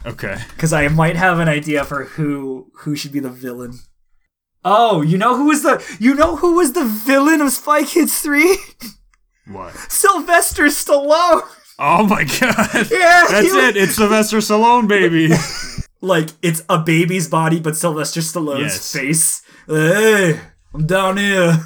Okay. 0.05 0.37
because 0.51 0.71
I 0.71 0.87
might 0.87 1.15
have 1.15 1.39
an 1.39 1.49
idea 1.49 1.83
for 1.83 2.03
who 2.03 2.71
who 2.81 2.95
should 2.95 3.11
be 3.11 3.19
the 3.19 3.31
villain. 3.31 3.79
Oh, 4.63 5.01
you 5.01 5.17
know 5.17 5.35
who 5.35 5.47
was 5.47 5.63
the 5.63 5.83
you 5.99 6.13
know 6.13 6.35
who 6.35 6.57
was 6.57 6.73
the 6.73 6.85
villain 6.85 7.41
of 7.41 7.51
Spy 7.51 7.81
Kids 7.85 8.19
three? 8.19 8.55
What? 9.51 9.73
Sylvester 9.91 10.65
Stallone. 10.65 11.41
Oh 11.79 12.05
my 12.05 12.23
god. 12.23 12.87
Yeah, 12.91 13.25
That's 13.29 13.53
was- 13.53 13.63
it. 13.63 13.77
It's 13.77 13.95
Sylvester 13.95 14.37
Stallone, 14.37 14.87
baby. 14.87 15.29
Like 16.01 16.29
it's 16.41 16.63
a 16.69 16.77
baby's 16.79 17.27
body, 17.27 17.59
but 17.59 17.75
Sylvester 17.75 18.21
Stallone's 18.21 18.61
Yes. 18.61 18.93
face. 18.93 19.41
Hey, 19.67 20.39
I'm 20.73 20.85
down 20.87 21.17
here. 21.17 21.57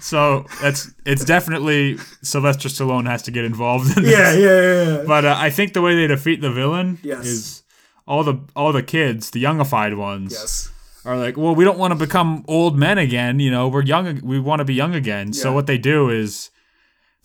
so 0.00 0.46
that's 0.62 0.90
it's 1.04 1.24
definitely 1.26 1.98
Sylvester 2.22 2.70
Stallone 2.70 3.06
has 3.06 3.22
to 3.24 3.30
get 3.30 3.44
involved 3.44 3.96
in 3.98 4.04
this. 4.04 4.12
Yeah, 4.12 4.32
yeah, 4.32 4.60
yeah. 4.62 4.98
yeah. 5.00 5.04
But 5.06 5.24
uh, 5.26 5.34
I 5.36 5.50
think 5.50 5.74
the 5.74 5.82
way 5.82 5.94
they 5.94 6.06
defeat 6.06 6.40
the 6.40 6.50
villain 6.50 6.98
Yes. 7.02 7.26
is 7.26 7.62
all 8.06 8.24
the 8.24 8.38
all 8.56 8.72
the 8.72 8.82
kids, 8.82 9.30
the 9.30 9.42
youngified 9.42 9.94
ones, 9.96 10.32
Yes. 10.32 10.70
are 11.04 11.16
like, 11.18 11.36
well, 11.36 11.54
we 11.54 11.64
don't 11.64 11.78
want 11.78 11.92
to 11.92 11.98
become 11.98 12.44
old 12.48 12.78
men 12.78 12.96
again. 12.98 13.40
You 13.40 13.50
know, 13.50 13.68
we're 13.68 13.82
young. 13.84 14.20
We 14.22 14.40
want 14.40 14.60
to 14.60 14.64
be 14.64 14.74
young 14.74 14.94
again. 14.94 15.32
So 15.34 15.52
what 15.52 15.66
they 15.66 15.76
do 15.78 16.08
is 16.08 16.48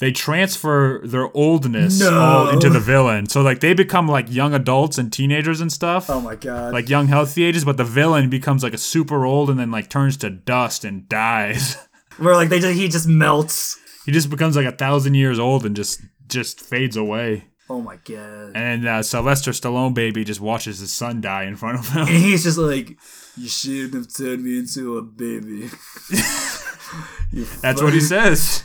they 0.04 0.12
transfer 0.12 1.00
their 1.06 1.30
oldness 1.36 2.02
No. 2.02 2.20
all 2.20 2.50
into 2.50 2.70
the 2.70 2.82
villain. 2.82 3.26
So 3.28 3.42
like 3.42 3.62
they 3.62 3.74
become 3.74 4.06
like 4.06 4.30
young 4.30 4.54
adults 4.54 4.98
and 4.98 5.14
teenagers 5.14 5.62
and 5.62 5.72
stuff. 5.72 6.10
Oh 6.10 6.20
my 6.20 6.36
god. 6.36 6.74
Like 6.74 6.90
young 6.90 7.08
healthy 7.08 7.46
ages, 7.46 7.64
but 7.64 7.78
the 7.78 7.86
villain 7.86 8.30
becomes 8.30 8.64
like 8.64 8.74
a 8.74 8.78
super 8.78 9.26
old 9.26 9.50
and 9.50 9.58
then 9.58 9.72
like 9.72 9.90
turns 9.90 10.18
to 10.18 10.30
dust 10.30 10.84
and 10.84 11.08
dies. 11.08 11.78
Where 12.18 12.36
like 12.36 12.50
they 12.50 12.60
just, 12.60 12.76
he 12.78 12.90
just 12.90 13.08
melts. 13.08 13.80
he 14.06 14.12
just 14.12 14.30
becomes 14.30 14.58
like 14.58 14.66
a 14.66 14.74
thousand 14.74 15.14
years 15.16 15.40
old 15.40 15.66
and 15.66 15.74
just 15.74 16.02
just 16.28 16.60
fades 16.60 16.98
away. 16.98 17.46
Oh 17.70 17.80
my 17.80 17.96
god. 18.04 18.52
And 18.56 18.86
uh, 18.86 19.04
Sylvester 19.04 19.52
Stallone 19.52 19.94
baby 19.94 20.26
just 20.26 20.42
watches 20.42 20.80
his 20.80 20.92
son 20.92 21.22
die 21.22 21.44
in 21.46 21.56
front 21.56 21.80
of 21.80 21.88
him. 21.88 22.02
And 22.02 22.10
he's 22.10 22.44
just 22.50 22.58
like, 22.58 22.98
you 23.38 23.48
shouldn't 23.48 23.94
have 23.94 24.14
turned 24.14 24.44
me 24.44 24.60
into 24.60 24.98
a 24.98 25.02
baby. 25.02 25.70
That's 27.62 27.82
what 27.82 27.94
he 27.94 28.02
says. 28.02 28.64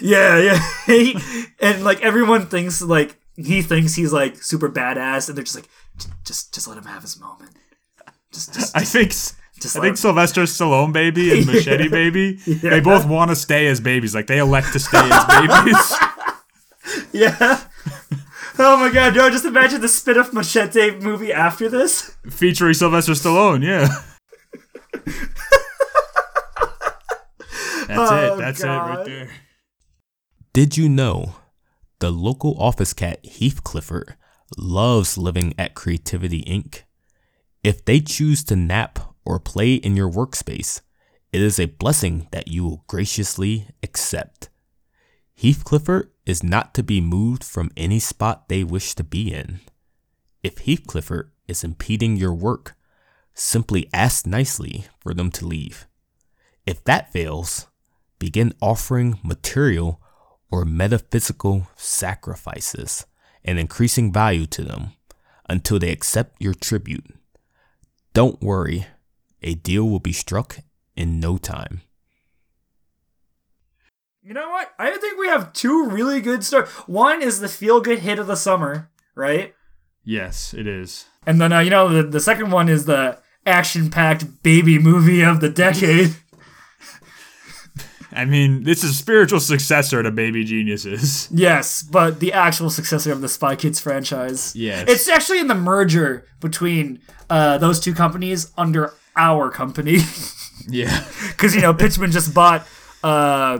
Yeah, 0.00 0.38
yeah. 0.38 0.70
He, 0.86 1.16
and 1.60 1.82
like 1.84 2.02
everyone 2.02 2.46
thinks 2.46 2.80
like 2.82 3.16
he 3.36 3.62
thinks 3.62 3.94
he's 3.94 4.12
like 4.12 4.36
super 4.42 4.68
badass, 4.68 5.28
and 5.28 5.36
they're 5.36 5.44
just 5.44 5.56
like, 5.56 5.68
just 6.24 6.54
just 6.54 6.68
let 6.68 6.78
him 6.78 6.84
have 6.84 7.02
his 7.02 7.18
moment. 7.18 7.52
Just 8.32 8.54
just 8.54 8.76
I 8.76 8.82
think 8.82 9.10
Just 9.10 9.76
I 9.76 9.80
think 9.80 9.96
Sylvester 9.96 10.42
Stallone 10.42 10.92
baby 10.92 11.36
and 11.36 11.46
Machete 11.52 11.88
baby 11.88 12.34
they 12.46 12.80
both 12.80 13.06
want 13.06 13.30
to 13.30 13.36
stay 13.36 13.66
as 13.68 13.80
babies. 13.80 14.14
Like 14.14 14.26
they 14.26 14.38
elect 14.38 14.72
to 14.74 14.78
stay 14.78 14.98
as 15.10 15.24
babies. 15.24 15.94
yeah. 17.12 17.62
Oh 18.58 18.76
my 18.78 18.90
god, 18.92 19.14
no! 19.14 19.28
Just 19.30 19.44
imagine 19.44 19.80
the 19.80 19.88
spin-off 19.88 20.32
Machete 20.32 20.98
movie 21.00 21.32
after 21.32 21.68
this. 21.68 22.16
featuring 22.30 22.74
Sylvester 22.74 23.12
Stallone. 23.12 23.62
Yeah. 23.64 23.88
That's 27.86 28.10
Oh, 28.10 28.34
it. 28.34 28.38
That's 28.38 28.62
it 28.62 28.66
right 28.66 29.04
there. 29.04 29.30
Did 30.56 30.78
you 30.78 30.88
know 30.88 31.34
the 31.98 32.10
local 32.10 32.58
office 32.58 32.94
cat 32.94 33.22
Heath 33.22 33.62
Clifford 33.62 34.16
loves 34.56 35.18
living 35.18 35.52
at 35.58 35.74
Creativity 35.74 36.42
Inc.? 36.44 36.84
If 37.62 37.84
they 37.84 38.00
choose 38.00 38.42
to 38.44 38.56
nap 38.56 38.98
or 39.22 39.38
play 39.38 39.74
in 39.74 39.96
your 39.96 40.10
workspace, 40.10 40.80
it 41.30 41.42
is 41.42 41.60
a 41.60 41.66
blessing 41.66 42.28
that 42.30 42.48
you 42.48 42.64
will 42.64 42.84
graciously 42.86 43.68
accept. 43.82 44.48
Heath 45.34 45.62
Clifford 45.62 46.10
is 46.24 46.42
not 46.42 46.72
to 46.72 46.82
be 46.82 47.02
moved 47.02 47.44
from 47.44 47.70
any 47.76 47.98
spot 47.98 48.48
they 48.48 48.64
wish 48.64 48.94
to 48.94 49.04
be 49.04 49.34
in. 49.34 49.60
If 50.42 50.60
Heath 50.60 50.86
Clifford 50.86 51.32
is 51.46 51.64
impeding 51.64 52.16
your 52.16 52.32
work, 52.32 52.76
simply 53.34 53.90
ask 53.92 54.26
nicely 54.26 54.86
for 55.00 55.12
them 55.12 55.30
to 55.32 55.46
leave. 55.46 55.86
If 56.64 56.82
that 56.84 57.12
fails, 57.12 57.66
begin 58.18 58.54
offering 58.62 59.20
material 59.22 60.00
or 60.50 60.64
metaphysical 60.64 61.68
sacrifices 61.76 63.06
and 63.44 63.58
increasing 63.58 64.12
value 64.12 64.46
to 64.46 64.62
them 64.62 64.92
until 65.48 65.78
they 65.78 65.90
accept 65.90 66.40
your 66.40 66.54
tribute. 66.54 67.04
Don't 68.12 68.42
worry, 68.42 68.86
a 69.42 69.54
deal 69.54 69.88
will 69.88 70.00
be 70.00 70.12
struck 70.12 70.58
in 70.96 71.20
no 71.20 71.36
time. 71.36 71.82
You 74.22 74.34
know 74.34 74.50
what? 74.50 74.72
I 74.76 74.90
think 74.96 75.18
we 75.18 75.28
have 75.28 75.52
two 75.52 75.86
really 75.88 76.20
good 76.20 76.42
stories. 76.42 76.68
One 76.86 77.22
is 77.22 77.38
the 77.38 77.48
feel-good 77.48 78.00
hit 78.00 78.18
of 78.18 78.26
the 78.26 78.34
summer, 78.34 78.90
right? 79.14 79.54
Yes, 80.02 80.52
it 80.52 80.66
is. 80.66 81.04
And 81.24 81.40
then 81.40 81.52
uh, 81.52 81.60
you 81.60 81.70
know 81.70 81.88
the 81.88 82.02
the 82.02 82.20
second 82.20 82.50
one 82.50 82.68
is 82.68 82.86
the 82.86 83.18
action-packed 83.44 84.42
baby 84.42 84.78
movie 84.78 85.22
of 85.22 85.40
the 85.40 85.48
decade. 85.48 86.16
I 88.16 88.24
mean, 88.24 88.62
this 88.64 88.82
is 88.82 88.90
a 88.90 88.94
spiritual 88.94 89.40
successor 89.40 90.02
to 90.02 90.10
Baby 90.10 90.44
Geniuses. 90.44 91.28
yes, 91.30 91.82
but 91.82 92.18
the 92.20 92.32
actual 92.32 92.70
successor 92.70 93.12
of 93.12 93.20
the 93.20 93.28
Spy 93.28 93.54
Kids 93.56 93.78
franchise. 93.78 94.54
Yes. 94.56 94.88
It's 94.88 95.08
actually 95.08 95.40
in 95.40 95.48
the 95.48 95.54
merger 95.54 96.26
between 96.40 97.00
uh, 97.30 97.58
those 97.58 97.78
two 97.80 97.94
companies 97.94 98.52
under 98.56 98.92
our 99.16 99.50
company. 99.50 99.98
Yeah. 100.68 101.04
Because, 101.28 101.54
you 101.54 101.60
know, 101.60 101.72
Pitchman 101.72 102.10
just 102.10 102.34
bought 102.34 102.66
uh, 103.04 103.58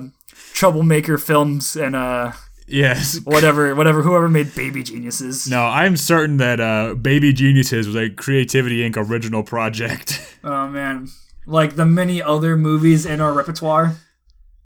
Troublemaker 0.54 1.18
Films 1.18 1.76
and 1.76 1.94
uh, 1.94 2.32
Yes. 2.66 3.20
whatever, 3.22 3.72
whatever, 3.76 4.02
whoever 4.02 4.28
made 4.28 4.52
Baby 4.56 4.82
Geniuses. 4.82 5.48
No, 5.48 5.66
I'm 5.66 5.96
certain 5.96 6.38
that 6.38 6.58
uh, 6.58 6.94
Baby 6.94 7.32
Geniuses 7.32 7.86
was 7.86 7.94
a 7.94 8.10
Creativity 8.10 8.78
Inc. 8.88 8.96
original 8.96 9.44
project. 9.44 10.20
Oh, 10.42 10.66
man. 10.68 11.08
Like 11.46 11.76
the 11.76 11.86
many 11.86 12.20
other 12.20 12.56
movies 12.56 13.06
in 13.06 13.20
our 13.20 13.32
repertoire. 13.32 13.94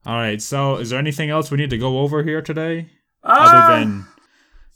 All 0.05 0.15
right, 0.15 0.41
so 0.41 0.77
is 0.77 0.89
there 0.89 0.99
anything 0.99 1.29
else 1.29 1.51
we 1.51 1.57
need 1.57 1.69
to 1.69 1.77
go 1.77 1.99
over 1.99 2.23
here 2.23 2.41
today? 2.41 2.89
Uh, 3.23 3.35
Other 3.39 3.79
than, 3.79 4.07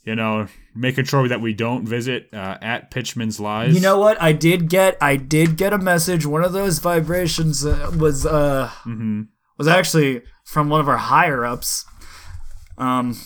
you 0.04 0.14
know, 0.14 0.46
making 0.74 1.04
sure 1.06 1.26
that 1.26 1.40
we 1.40 1.52
don't 1.52 1.84
visit 1.86 2.28
uh, 2.32 2.58
at 2.62 2.90
Pitchman's 2.92 3.40
Lies. 3.40 3.74
You 3.74 3.80
know 3.80 3.98
what? 3.98 4.20
I 4.22 4.32
did 4.32 4.68
get 4.68 4.96
I 5.00 5.16
did 5.16 5.56
get 5.56 5.72
a 5.72 5.78
message. 5.78 6.24
One 6.26 6.44
of 6.44 6.52
those 6.52 6.78
vibrations 6.78 7.66
uh, 7.66 7.90
was 7.98 8.24
uh 8.24 8.70
was 9.58 9.66
actually 9.66 10.22
from 10.44 10.68
one 10.68 10.80
of 10.80 10.88
our 10.88 10.96
higher 10.98 11.44
ups. 11.44 11.84
Um 12.78 13.16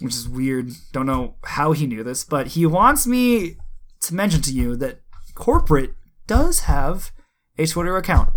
which 0.00 0.12
is 0.14 0.28
weird. 0.28 0.72
Don't 0.92 1.06
know 1.06 1.36
how 1.44 1.72
he 1.72 1.86
knew 1.86 2.04
this, 2.04 2.22
but 2.22 2.48
he 2.48 2.66
wants 2.66 3.06
me 3.06 3.56
to 4.02 4.14
mention 4.14 4.42
to 4.42 4.52
you 4.52 4.76
that 4.76 5.00
corporate 5.34 5.94
does 6.26 6.60
have 6.60 7.12
a 7.56 7.66
Twitter 7.66 7.96
account. 7.96 8.34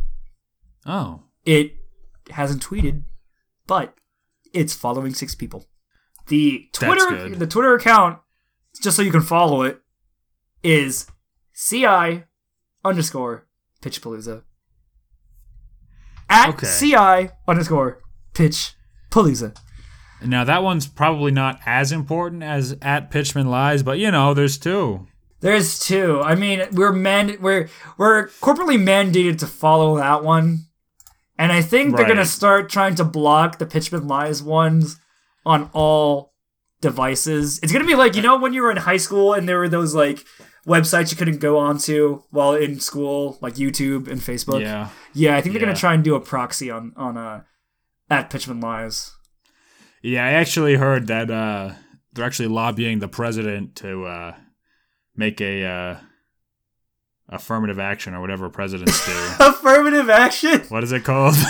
Oh, 0.85 1.23
It 1.45 1.73
hasn't 2.29 2.63
tweeted, 2.65 3.03
but 3.69 3.93
it's 4.51 4.73
following 4.73 5.13
six 5.13 5.35
people. 5.35 5.65
The 6.27 6.67
Twitter 6.73 7.29
the 7.29 7.47
Twitter 7.47 7.75
account, 7.75 8.19
just 8.81 8.97
so 8.97 9.03
you 9.03 9.11
can 9.11 9.21
follow 9.21 9.61
it, 9.61 9.79
is 10.63 11.07
CI 11.53 12.23
underscore 12.83 13.47
Pitchpalooza. 13.81 14.43
At 16.29 16.49
Okay. 16.49 16.67
CI 16.79 17.29
underscore 17.47 18.01
Pitch 18.33 18.73
Palooza. 19.11 19.55
now 20.23 20.43
that 20.43 20.63
one's 20.63 20.85
probably 20.87 21.31
not 21.31 21.59
as 21.65 21.91
important 21.91 22.43
as 22.43 22.75
at 22.81 23.11
Pitchman 23.11 23.45
Lies, 23.47 23.83
but 23.83 23.99
you 23.99 24.11
know, 24.11 24.33
there's 24.33 24.57
two. 24.57 25.07
There's 25.41 25.79
two. 25.79 26.21
I 26.21 26.35
mean, 26.35 26.63
we're 26.73 26.91
man 26.91 27.37
we're 27.39 27.69
we're 27.97 28.27
corporately 28.41 28.77
mandated 28.81 29.39
to 29.39 29.47
follow 29.47 29.97
that 29.97 30.23
one. 30.23 30.65
And 31.39 31.51
I 31.51 31.61
think 31.61 31.95
they're 31.95 32.07
gonna 32.07 32.25
start 32.25 32.69
trying 32.69 32.95
to 32.95 33.03
block 33.03 33.57
the 33.57 33.65
Pitchman 33.65 34.07
Lies 34.07 34.43
ones 34.43 34.97
on 35.45 35.69
all 35.73 36.33
devices. 36.81 37.59
It's 37.63 37.71
gonna 37.71 37.85
be 37.85 37.95
like, 37.95 38.15
you 38.15 38.21
know, 38.21 38.37
when 38.37 38.53
you 38.53 38.61
were 38.61 38.71
in 38.71 38.77
high 38.77 38.97
school 38.97 39.33
and 39.33 39.47
there 39.47 39.57
were 39.57 39.69
those 39.69 39.95
like 39.95 40.25
websites 40.67 41.11
you 41.11 41.17
couldn't 41.17 41.39
go 41.39 41.57
onto 41.57 42.23
while 42.29 42.53
in 42.55 42.79
school, 42.79 43.37
like 43.41 43.55
YouTube 43.55 44.07
and 44.07 44.19
Facebook. 44.21 44.61
Yeah. 44.61 44.89
Yeah, 45.13 45.37
I 45.37 45.41
think 45.41 45.53
they're 45.53 45.61
Yeah. 45.61 45.67
gonna 45.69 45.79
try 45.79 45.93
and 45.93 46.03
do 46.03 46.15
a 46.15 46.19
proxy 46.19 46.69
on 46.69 46.91
on 46.95 47.17
uh 47.17 47.41
at 48.09 48.29
Pitchman 48.29 48.61
Lies. 48.61 49.15
Yeah, 50.01 50.25
I 50.25 50.31
actually 50.31 50.75
heard 50.75 51.07
that 51.07 51.29
uh, 51.29 51.73
they're 52.13 52.25
actually 52.25 52.47
lobbying 52.49 52.99
the 52.99 53.07
president 53.07 53.75
to 53.77 54.05
uh, 54.05 54.35
make 55.15 55.39
a 55.41 55.63
uh, 55.65 55.97
affirmative 57.29 57.79
action 57.79 58.13
or 58.13 58.21
whatever 58.21 58.49
presidents 58.49 59.05
do. 59.05 59.11
Affirmative 59.39 60.09
action? 60.09 60.61
what 60.69 60.83
is 60.83 60.91
it 60.91 61.03
called? 61.03 61.35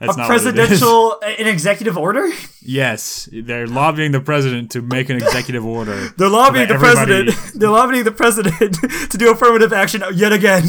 That's 0.00 0.14
a 0.14 0.18
not 0.18 0.28
what 0.28 0.40
it 0.46 0.46
is. 0.46 0.54
presidential 0.54 1.20
an 1.22 1.48
executive 1.48 1.98
order? 1.98 2.28
Yes, 2.62 3.28
they're 3.32 3.66
lobbying 3.66 4.12
the 4.12 4.20
president 4.20 4.70
to 4.72 4.82
make 4.82 5.08
an 5.10 5.16
executive 5.22 5.66
order. 5.66 6.10
They're 6.16 6.28
lobbying 6.28 6.68
So 6.68 6.74
the 6.74 6.78
president. 6.78 7.36
They're 7.54 7.70
lobbying 7.70 8.04
the 8.04 8.12
president 8.12 8.76
to 9.10 9.18
do 9.18 9.32
affirmative 9.32 9.72
action 9.72 10.04
yet 10.14 10.32
again. 10.32 10.64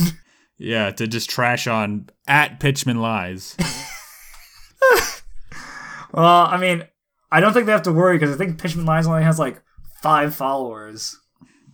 Yeah, 0.57 0.89
to 0.91 1.05
just 1.07 1.29
trash 1.29 1.67
on 1.67 2.09
at 2.27 2.59
Pitchman 2.59 2.97
Lies. 2.99 3.55
Well, 6.11 6.47
I 6.47 6.57
mean, 6.57 6.85
I 7.31 7.39
don't 7.39 7.53
think 7.53 7.67
they 7.67 7.71
have 7.71 7.83
to 7.83 7.93
worry 7.93 8.17
because 8.17 8.33
I 8.33 8.37
think 8.37 8.59
Pitchman 8.59 8.85
Lies 8.87 9.05
only 9.05 9.23
has 9.23 9.37
like 9.37 9.61
five 10.01 10.33
followers. 10.33 11.18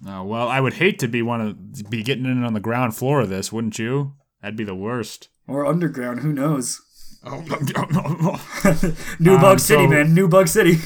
Oh, 0.07 0.23
well, 0.23 0.47
I 0.47 0.59
would 0.59 0.73
hate 0.75 0.99
to 0.99 1.07
be 1.07 1.21
one 1.21 1.41
of 1.41 1.89
be 1.89 2.03
getting 2.03 2.25
in 2.25 2.43
on 2.43 2.53
the 2.53 2.59
ground 2.59 2.95
floor 2.95 3.21
of 3.21 3.29
this, 3.29 3.51
wouldn't 3.51 3.79
you? 3.79 4.13
That'd 4.41 4.55
be 4.57 4.63
the 4.63 4.75
worst. 4.75 5.29
Or 5.47 5.65
underground, 5.65 6.19
who 6.19 6.31
knows? 6.33 6.81
Oh, 7.23 7.41
New 9.19 9.35
Um, 9.35 9.41
Bug 9.41 9.59
City, 9.59 9.83
so- 9.83 9.87
man. 9.89 10.13
New 10.13 10.27
Bug 10.27 10.47
City. 10.47 10.77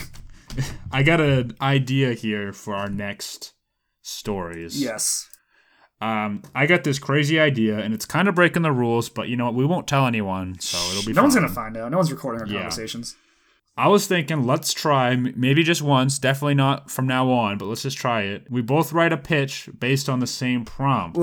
I 0.92 1.04
got 1.04 1.20
an 1.22 1.56
idea 1.62 2.14
here 2.14 2.52
for 2.54 2.76
our 2.76 2.90
next 2.90 3.54
stories. 4.02 4.82
Yes. 4.82 5.28
Um, 6.02 6.44
I 6.56 6.66
got 6.66 6.86
this 6.86 6.98
crazy 6.98 7.40
idea, 7.40 7.78
and 7.78 7.94
it's 7.94 8.06
kind 8.06 8.30
of 8.30 8.36
breaking 8.36 8.62
the 8.62 8.72
rules, 8.72 9.10
but 9.10 9.28
you 9.28 9.36
know 9.36 9.46
what? 9.46 9.54
We 9.54 9.66
won't 9.66 9.86
tell 9.88 10.08
anyone, 10.08 10.58
so 10.60 10.78
it'll 10.92 11.06
be. 11.06 11.12
No 11.14 11.24
one's 11.24 11.36
gonna 11.36 11.50
find 11.50 11.76
out. 11.76 11.92
No 11.92 11.98
one's 11.98 12.10
recording 12.12 12.42
our 12.42 12.48
Yeah. 12.48 12.62
conversations. 12.62 13.18
I 13.80 13.88
was 13.88 14.06
thinking, 14.08 14.46
let's 14.46 14.74
try, 14.74 15.16
maybe 15.16 15.64
just 15.64 15.82
once, 15.82 16.20
definitely 16.20 16.56
not 16.56 16.92
from 16.92 17.08
now 17.08 17.30
on, 17.32 17.58
but 17.58 17.66
let's 17.66 17.84
just 17.84 17.98
try 17.98 18.22
it. 18.24 18.46
We 18.50 18.62
both 18.62 18.92
write 18.94 19.14
a 19.14 19.18
pitch 19.18 19.70
based 19.80 20.10
on 20.10 20.20
the 20.20 20.28
same 20.28 20.66
prompt. 20.66 21.18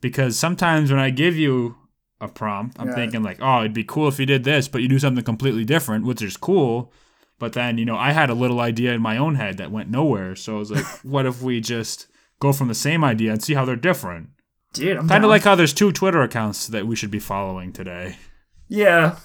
Because 0.00 0.38
sometimes 0.38 0.90
when 0.90 1.00
I 1.00 1.10
give 1.10 1.36
you 1.36 1.76
a 2.20 2.28
prompt, 2.28 2.76
I'm 2.78 2.88
Yeah. 2.88 2.94
thinking, 2.94 3.22
like, 3.22 3.38
oh, 3.40 3.60
it'd 3.60 3.72
be 3.72 3.84
cool 3.84 4.08
if 4.08 4.18
you 4.20 4.26
did 4.26 4.44
this, 4.44 4.68
but 4.68 4.82
you 4.82 4.88
do 4.88 4.98
something 4.98 5.24
completely 5.24 5.64
different, 5.64 6.04
which 6.04 6.20
is 6.22 6.36
cool. 6.36 6.92
But 7.38 7.54
then, 7.54 7.78
you 7.78 7.84
know, 7.84 7.96
I 7.96 8.12
had 8.12 8.30
a 8.30 8.34
little 8.34 8.60
idea 8.60 8.92
in 8.92 9.00
my 9.02 9.16
own 9.16 9.34
head 9.36 9.56
that 9.58 9.70
went 9.72 9.90
nowhere. 9.90 10.36
So 10.36 10.56
I 10.56 10.58
was 10.58 10.70
like, 10.70 10.84
what 11.02 11.26
if 11.26 11.42
we 11.42 11.60
just 11.60 12.06
go 12.40 12.52
from 12.52 12.68
the 12.68 12.74
same 12.74 13.02
idea 13.02 13.32
and 13.32 13.42
see 13.42 13.54
how 13.54 13.64
they're 13.64 13.76
different? 13.76 14.28
Dude, 14.74 14.96
I'm 14.98 15.08
Kind 15.08 15.24
of 15.24 15.30
like 15.30 15.42
how 15.42 15.54
there's 15.54 15.72
two 15.72 15.92
Twitter 15.92 16.20
accounts 16.22 16.66
that 16.68 16.86
we 16.86 16.96
should 16.96 17.10
be 17.10 17.18
following 17.20 17.72
today. 17.72 18.16
Yeah. 18.68 19.16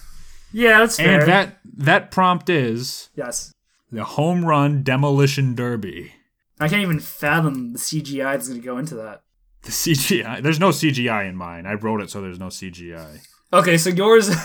Yeah, 0.51 0.79
that's 0.79 0.97
fair. 0.97 1.19
And 1.21 1.29
that 1.29 1.59
that 1.77 2.11
prompt 2.11 2.49
is 2.49 3.09
yes. 3.15 3.53
the 3.91 4.03
home 4.03 4.45
run 4.45 4.83
demolition 4.83 5.55
derby. 5.55 6.13
I 6.59 6.67
can't 6.67 6.81
even 6.81 6.99
fathom 6.99 7.73
the 7.73 7.79
CGI 7.79 8.33
that's 8.33 8.47
gonna 8.49 8.59
go 8.59 8.77
into 8.77 8.95
that. 8.95 9.21
The 9.63 9.71
CGI. 9.71 10.41
There's 10.41 10.59
no 10.59 10.69
CGI 10.69 11.27
in 11.29 11.35
mine. 11.35 11.65
I 11.65 11.73
wrote 11.73 12.01
it 12.01 12.09
so 12.09 12.21
there's 12.21 12.39
no 12.39 12.47
CGI. 12.47 13.19
Okay, 13.53 13.77
so 13.77 13.89
yours. 13.89 14.29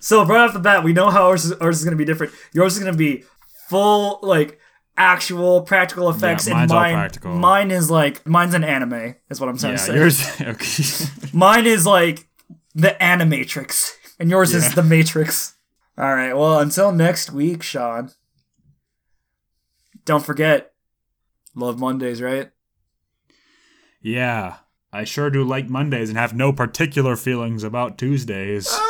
So 0.00 0.22
right 0.22 0.42
off 0.42 0.52
the 0.52 0.58
bat, 0.58 0.84
we 0.84 0.92
know 0.92 1.08
how 1.08 1.28
ours 1.28 1.46
is, 1.46 1.52
ours 1.54 1.78
is 1.78 1.84
going 1.84 1.92
to 1.92 1.96
be 1.96 2.04
different. 2.04 2.34
Yours 2.52 2.74
is 2.76 2.82
going 2.82 2.92
to 2.92 2.98
be 2.98 3.24
full, 3.70 4.18
like 4.20 4.60
actual 4.98 5.62
practical 5.62 6.10
effects, 6.10 6.46
and 6.46 6.54
mine's 6.56 6.70
all 6.70 6.78
mine, 6.80 6.92
practical. 6.92 7.34
mine 7.34 7.70
is 7.70 7.90
like 7.90 8.26
mine's 8.26 8.52
an 8.52 8.64
anime. 8.64 9.14
Is 9.30 9.40
what 9.40 9.48
I'm 9.48 9.56
trying 9.56 9.78
to 9.78 9.82
Yeah, 9.82 9.86
say. 9.86 9.94
yours. 9.94 10.40
Okay. 10.42 11.28
Mine 11.32 11.66
is 11.66 11.86
like 11.86 12.28
the 12.74 12.94
Animatrix, 13.00 13.92
and 14.18 14.30
yours 14.30 14.54
is 14.54 14.74
the 14.74 14.82
Matrix. 14.82 15.54
All 15.96 16.14
right. 16.14 16.32
Well, 16.36 16.58
until 16.58 16.92
next 16.92 17.32
week, 17.32 17.62
Sean. 17.62 18.10
Don't 20.04 20.24
forget, 20.24 20.72
love 21.54 21.78
Mondays, 21.78 22.20
right? 22.20 22.50
yeah, 24.02 24.56
I 24.92 25.04
sure 25.04 25.30
do 25.30 25.42
like 25.42 25.68
Mondays 25.70 26.10
and 26.10 26.18
have 26.18 26.34
no 26.34 26.52
particular 26.52 27.16
feelings 27.16 27.64
about 27.64 27.96
Tuesdays. 27.96 28.68
Ah! 28.70 28.80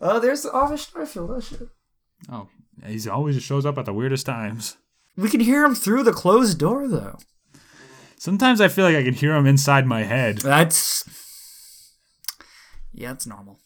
Oh, 0.00 0.20
there's 0.20 0.42
the 0.42 0.52
Office 0.52 0.86
Starfield. 0.86 1.30
Oh 1.36 1.40
shit. 1.40 1.68
Oh, 2.30 2.48
he's 2.86 3.06
always 3.06 3.42
shows 3.42 3.66
up 3.66 3.76
at 3.76 3.84
the 3.84 3.92
weirdest 3.92 4.24
times. 4.24 4.78
We 5.16 5.28
can 5.28 5.40
hear 5.40 5.64
him 5.64 5.74
through 5.74 6.04
the 6.04 6.12
closed 6.12 6.58
door, 6.58 6.88
though. 6.88 7.18
Sometimes 8.16 8.60
I 8.60 8.68
feel 8.68 8.84
like 8.84 8.96
I 8.96 9.02
can 9.02 9.14
hear 9.14 9.34
him 9.34 9.46
inside 9.46 9.86
my 9.86 10.04
head. 10.04 10.38
That's 10.38 11.04
yeah, 12.98 13.12
it's 13.12 13.26
normal. 13.26 13.60